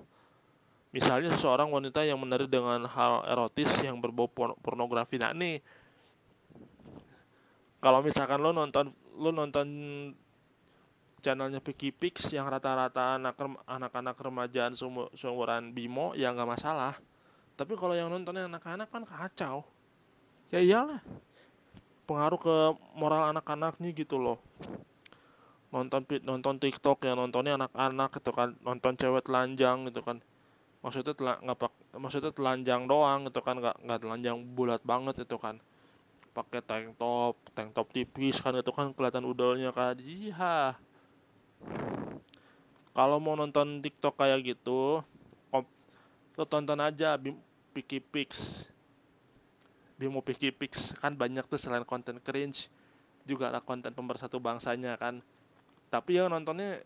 Misalnya 0.93 1.33
seseorang 1.33 1.73
wanita 1.73 2.05
yang 2.05 2.21
menari 2.21 2.45
dengan 2.45 2.85
hal 2.85 3.25
erotis 3.25 3.73
yang 3.81 3.97
berbau 3.97 4.29
pornografi. 4.61 5.17
Nah 5.17 5.33
nih, 5.33 5.65
kalau 7.81 8.05
misalkan 8.05 8.45
lo 8.45 8.53
nonton 8.53 8.93
lo 9.17 9.33
nonton 9.33 9.67
channelnya 11.23 11.63
Piki 11.63 11.95
Pix 11.95 12.35
yang 12.35 12.51
rata-rata 12.51 13.17
anak 13.17 13.39
anak-anak 13.65 14.19
remajaan 14.19 14.75
seumuran 15.15 15.71
Bimo 15.71 16.13
ya 16.19 16.35
nggak 16.35 16.51
masalah. 16.51 16.99
Tapi 17.55 17.79
kalau 17.79 17.95
yang 17.95 18.11
nontonnya 18.11 18.51
anak-anak 18.51 18.91
kan 18.91 19.07
kacau. 19.07 19.63
Ya 20.51 20.59
iyalah. 20.59 20.99
Pengaruh 22.05 22.41
ke 22.43 22.57
moral 22.99 23.31
anak-anaknya 23.31 23.95
gitu 23.95 24.19
loh. 24.19 24.43
Nonton 25.71 26.05
nonton 26.27 26.59
TikTok 26.59 27.07
ya 27.07 27.15
nontonnya 27.15 27.55
anak-anak 27.55 28.19
gitu 28.19 28.35
kan. 28.35 28.59
Nonton 28.61 28.99
cewek 28.99 29.23
telanjang 29.25 29.87
gitu 29.89 30.03
kan. 30.03 30.19
Maksudnya 30.83 31.15
telah 31.15 31.39
nggak 31.39 31.71
maksudnya 32.03 32.35
telanjang 32.35 32.91
doang 32.91 33.31
gitu 33.31 33.41
kan. 33.41 33.63
Nggak 33.63 33.79
nggak 33.79 34.01
telanjang 34.03 34.37
bulat 34.59 34.83
banget 34.83 35.23
itu 35.23 35.39
kan. 35.39 35.63
Pakai 36.35 36.65
tank 36.67 36.99
top 36.99 37.39
tank 37.55 37.71
top 37.77 37.89
tipis 37.95 38.43
kan 38.43 38.59
itu 38.59 38.75
kan. 38.75 38.91
Kelihatan 38.91 39.23
udolnya 39.23 39.71
kan. 39.71 39.95
Iya 40.03 40.75
kalau 42.93 43.17
mau 43.19 43.35
nonton 43.35 43.81
TikTok 43.81 44.21
kayak 44.21 44.57
gitu 44.57 45.01
lo 46.33 46.45
tonton 46.49 46.81
aja 46.81 47.21
Piki 47.77 48.01
Pix 48.01 48.65
Bimo 50.03 50.19
Piki 50.19 50.51
Pix 50.51 50.97
kan 50.99 51.15
banyak 51.15 51.47
tuh 51.47 51.61
selain 51.61 51.87
konten 51.87 52.19
cringe 52.19 52.67
juga 53.23 53.55
ada 53.55 53.63
konten 53.63 53.95
pemersatu 53.95 54.43
bangsanya 54.43 54.99
kan. 54.99 55.23
Tapi 55.95 56.19
yang 56.19 56.27
nontonnya 56.27 56.83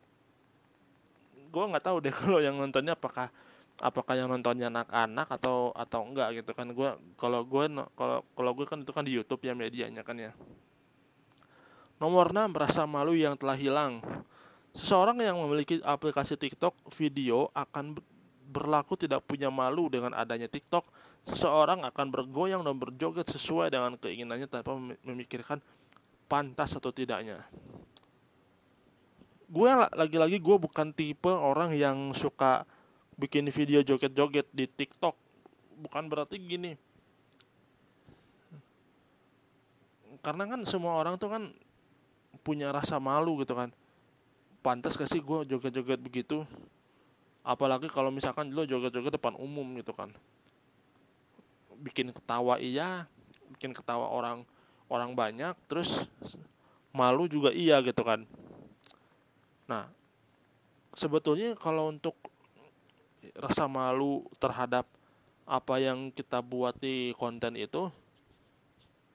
gue 1.49 1.65
nggak 1.65 1.85
tahu 1.85 1.97
deh 2.05 2.13
kalau 2.21 2.45
yang 2.45 2.61
nontonnya 2.61 2.93
apakah 2.93 3.33
apakah 3.81 4.21
yang 4.21 4.29
nontonnya 4.29 4.69
anak-anak 4.69 5.29
atau 5.33 5.73
atau 5.73 6.05
enggak 6.05 6.45
gitu 6.45 6.53
kan. 6.53 6.69
Gue 6.77 6.93
kalau 7.17 7.41
gue 7.41 7.65
kalau 7.97 8.21
kalau 8.37 8.51
gue 8.53 8.67
kan 8.69 8.85
itu 8.85 8.93
kan 8.93 9.05
di 9.09 9.17
YouTube 9.17 9.49
ya 9.49 9.57
medianya 9.57 10.05
kan 10.05 10.21
ya. 10.21 10.37
Nomor 11.97 12.37
6 12.37 12.53
merasa 12.53 12.85
malu 12.85 13.17
yang 13.17 13.41
telah 13.41 13.57
hilang 13.57 14.05
Seseorang 14.77 15.17
yang 15.25 15.41
memiliki 15.41 15.81
aplikasi 15.81 16.37
TikTok 16.37 16.77
video 16.93 17.49
akan 17.57 17.97
berlaku 18.53 19.01
tidak 19.01 19.25
punya 19.25 19.49
malu 19.49 19.89
dengan 19.89 20.13
adanya 20.13 20.53
TikTok. 20.53 20.85
Seseorang 21.25 21.81
akan 21.81 22.07
bergoyang 22.13 22.61
dan 22.61 22.77
berjoget 22.77 23.25
sesuai 23.33 23.73
dengan 23.73 23.97
keinginannya 23.97 24.45
tanpa 24.45 24.77
memikirkan 25.01 25.65
pantas 26.29 26.77
atau 26.77 26.93
tidaknya. 26.93 27.41
Gue 29.49 29.73
lagi-lagi 29.97 30.37
gue 30.37 30.57
bukan 30.61 30.93
tipe 30.93 31.33
orang 31.33 31.73
yang 31.73 32.13
suka 32.13 32.69
bikin 33.17 33.49
video 33.49 33.81
joget-joget 33.81 34.45
di 34.53 34.69
TikTok. 34.69 35.17
Bukan 35.81 36.13
berarti 36.13 36.37
gini. 36.37 36.77
Karena 40.21 40.45
kan 40.45 40.61
semua 40.69 41.01
orang 41.01 41.17
tuh 41.17 41.33
kan 41.33 41.49
punya 42.45 42.69
rasa 42.77 43.01
malu 43.01 43.41
gitu 43.41 43.57
kan 43.57 43.73
pantas 44.67 44.99
gak 44.99 45.07
sih 45.07 45.23
gue 45.23 45.47
joget-joget 45.47 46.03
begitu? 46.03 46.43
Apalagi 47.47 47.87
kalau 47.87 48.11
misalkan 48.11 48.51
lo 48.51 48.67
joget-joget 48.67 49.15
depan 49.15 49.39
umum 49.39 49.79
gitu 49.79 49.95
kan. 49.95 50.11
Bikin 51.79 52.11
ketawa 52.11 52.59
iya 52.59 53.07
bikin 53.55 53.71
ketawa 53.71 54.11
orang 54.11 54.43
orang 54.91 55.15
banyak 55.15 55.55
terus 55.71 56.11
malu 56.91 57.31
juga 57.31 57.55
iya 57.55 57.79
gitu 57.79 58.03
kan. 58.03 58.27
Nah 59.71 59.87
sebetulnya 60.99 61.55
kalau 61.55 61.95
untuk 61.95 62.19
rasa 63.39 63.71
malu 63.71 64.27
terhadap 64.43 64.91
apa 65.47 65.79
yang 65.79 66.11
kita 66.11 66.43
buat 66.43 66.75
di 66.83 67.15
konten 67.15 67.55
itu 67.55 67.87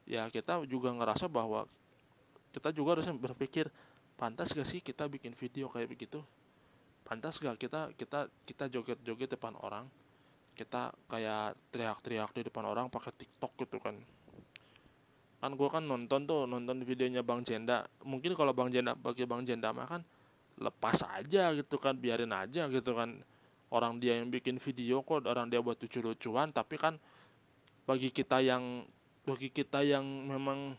ya 0.08 0.32
kita 0.32 0.64
juga 0.64 0.96
ngerasa 0.96 1.28
bahwa 1.28 1.68
kita 2.56 2.72
juga 2.72 2.96
harus 2.96 3.08
berpikir 3.12 3.68
pantas 4.22 4.54
gak 4.54 4.70
sih 4.70 4.86
kita 4.86 5.10
bikin 5.10 5.34
video 5.34 5.66
kayak 5.66 5.90
begitu? 5.90 6.22
Pantas 7.02 7.42
gak 7.42 7.58
kita 7.58 7.90
kita 7.98 8.30
kita 8.46 8.70
joget-joget 8.70 9.34
depan 9.34 9.58
orang? 9.58 9.90
Kita 10.54 10.94
kayak 11.10 11.58
teriak-teriak 11.74 12.30
di 12.38 12.46
depan 12.46 12.70
orang 12.70 12.86
pakai 12.94 13.18
TikTok 13.18 13.58
gitu 13.66 13.82
kan? 13.82 13.98
Kan 15.42 15.58
gue 15.58 15.70
kan 15.74 15.82
nonton 15.82 16.30
tuh 16.30 16.46
nonton 16.46 16.86
videonya 16.86 17.26
Bang 17.26 17.42
Jenda. 17.42 17.90
Mungkin 18.06 18.38
kalau 18.38 18.54
Bang 18.54 18.70
Jenda 18.70 18.94
bagi 18.94 19.26
Bang 19.26 19.42
Jenda 19.42 19.74
mah 19.74 19.90
kan 19.90 20.06
lepas 20.62 21.02
aja 21.18 21.50
gitu 21.58 21.82
kan 21.82 21.98
biarin 21.98 22.30
aja 22.30 22.70
gitu 22.70 22.94
kan. 22.94 23.18
Orang 23.74 23.98
dia 23.98 24.22
yang 24.22 24.30
bikin 24.30 24.62
video 24.62 25.02
kok 25.02 25.26
orang 25.26 25.50
dia 25.50 25.66
buat 25.66 25.82
lucu-lucuan 25.82 26.54
tapi 26.54 26.78
kan 26.78 27.02
bagi 27.90 28.14
kita 28.14 28.38
yang 28.46 28.86
bagi 29.26 29.50
kita 29.50 29.82
yang 29.82 30.06
memang 30.06 30.78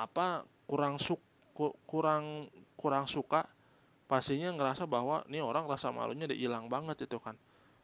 apa 0.00 0.42
kurang 0.66 0.98
suk 0.98 1.25
kurang 1.88 2.52
kurang 2.76 3.08
suka 3.08 3.48
pastinya 4.06 4.52
ngerasa 4.54 4.86
bahwa 4.86 5.24
nih 5.26 5.42
orang 5.42 5.66
rasa 5.66 5.90
malunya 5.90 6.28
udah 6.30 6.38
hilang 6.38 6.66
banget 6.68 7.08
itu 7.08 7.18
kan. 7.18 7.34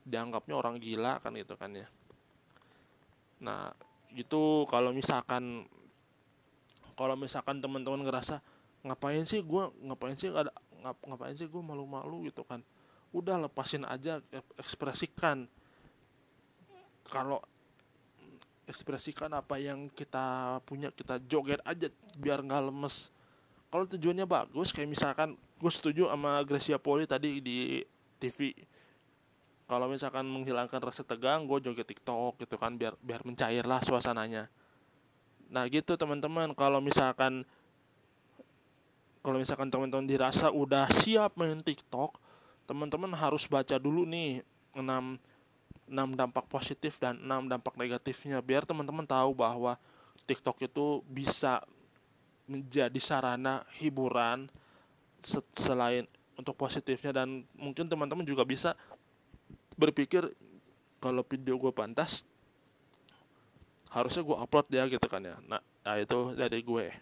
Dianggapnya 0.04 0.54
orang 0.54 0.76
gila 0.78 1.18
kan 1.24 1.34
gitu 1.34 1.56
kan 1.56 1.72
ya. 1.72 1.88
Nah 3.42 3.72
gitu 4.12 4.68
kalau 4.68 4.92
misalkan 4.92 5.64
kalau 6.94 7.16
misalkan 7.16 7.58
teman-teman 7.58 8.04
ngerasa 8.04 8.44
ngapain 8.84 9.24
sih 9.24 9.40
gue 9.40 9.64
ngapain 9.82 10.14
sih 10.18 10.28
ada 10.28 10.52
ngap, 10.82 10.98
ngapain 11.06 11.34
sih 11.38 11.48
gue 11.48 11.62
malu-malu? 11.62 12.28
gitu 12.28 12.44
kan. 12.44 12.60
Udah 13.14 13.40
lepasin 13.40 13.88
aja 13.88 14.20
ekspresikan. 14.58 15.48
Kalau 17.08 17.42
ekspresikan 18.66 19.32
apa 19.34 19.58
yang 19.58 19.90
kita 19.90 20.58
punya 20.64 20.94
kita 20.94 21.18
joget 21.26 21.58
aja 21.66 21.90
biar 22.16 22.40
nggak 22.40 22.70
lemes 22.70 23.10
kalau 23.72 23.88
tujuannya 23.88 24.28
bagus 24.28 24.68
kayak 24.68 24.92
misalkan 24.92 25.32
gue 25.32 25.72
setuju 25.72 26.12
sama 26.12 26.44
Gracia 26.44 26.76
Poli 26.76 27.08
tadi 27.08 27.40
di 27.40 27.80
TV 28.20 28.52
kalau 29.64 29.88
misalkan 29.88 30.28
menghilangkan 30.28 30.84
rasa 30.84 31.00
tegang 31.00 31.48
gue 31.48 31.56
joget 31.64 31.88
TikTok 31.88 32.36
gitu 32.44 32.60
kan 32.60 32.76
biar 32.76 32.92
biar 33.00 33.24
mencair 33.24 33.64
lah 33.64 33.80
suasananya. 33.80 34.52
Nah 35.48 35.64
gitu 35.72 35.96
teman-teman. 35.96 36.52
Kalau 36.52 36.84
misalkan 36.84 37.48
kalau 39.24 39.40
misalkan 39.40 39.72
teman-teman 39.72 40.04
dirasa 40.04 40.52
udah 40.52 40.92
siap 40.92 41.40
main 41.40 41.64
TikTok 41.64 42.20
teman-teman 42.68 43.16
harus 43.16 43.48
baca 43.48 43.80
dulu 43.80 44.04
nih 44.04 44.44
6 44.76 44.84
6 45.88 46.20
dampak 46.20 46.44
positif 46.52 47.00
dan 47.00 47.16
6 47.16 47.48
dampak 47.48 47.72
negatifnya. 47.80 48.44
Biar 48.44 48.68
teman-teman 48.68 49.08
tahu 49.08 49.32
bahwa 49.32 49.80
TikTok 50.28 50.68
itu 50.68 51.00
bisa 51.08 51.64
menjadi 52.52 53.00
sarana 53.00 53.64
hiburan 53.80 54.52
selain 55.56 56.04
untuk 56.36 56.52
positifnya. 56.52 57.24
Dan 57.24 57.48
mungkin 57.56 57.88
teman-teman 57.88 58.28
juga 58.28 58.44
bisa 58.44 58.76
berpikir 59.80 60.28
kalau 61.00 61.24
video 61.24 61.56
gue 61.56 61.72
pantas 61.72 62.22
harusnya 63.92 64.24
gue 64.24 64.36
upload 64.36 64.66
ya 64.72 64.84
gitu 64.88 65.04
kan 65.08 65.24
ya. 65.24 65.36
Nah, 65.48 65.60
nah 65.84 65.96
itu 65.96 66.36
dari 66.36 66.60
gue. 66.60 66.92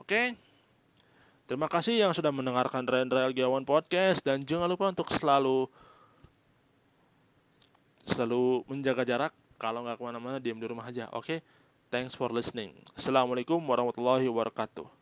Oke. 0.00 0.36
Terima 1.44 1.66
kasih 1.66 1.98
yang 1.98 2.14
sudah 2.14 2.30
mendengarkan 2.30 2.86
Rendra 2.86 3.28
Giawan 3.34 3.66
Podcast. 3.66 4.24
Dan 4.24 4.40
jangan 4.40 4.70
lupa 4.70 4.88
untuk 4.88 5.10
selalu 5.12 5.68
selalu 8.08 8.64
menjaga 8.70 9.04
jarak. 9.04 9.32
Kalau 9.60 9.84
nggak 9.84 10.00
ke 10.00 10.04
mana-mana 10.08 10.36
diam 10.40 10.56
di 10.56 10.64
rumah 10.64 10.88
aja. 10.88 11.10
Oke 11.12 11.44
thanks 11.90 12.14
for 12.14 12.30
listening. 12.30 12.70
Assalamualaikum 12.94 13.58
warahmatullahi 13.66 14.30
wabarakatuh 14.30 14.99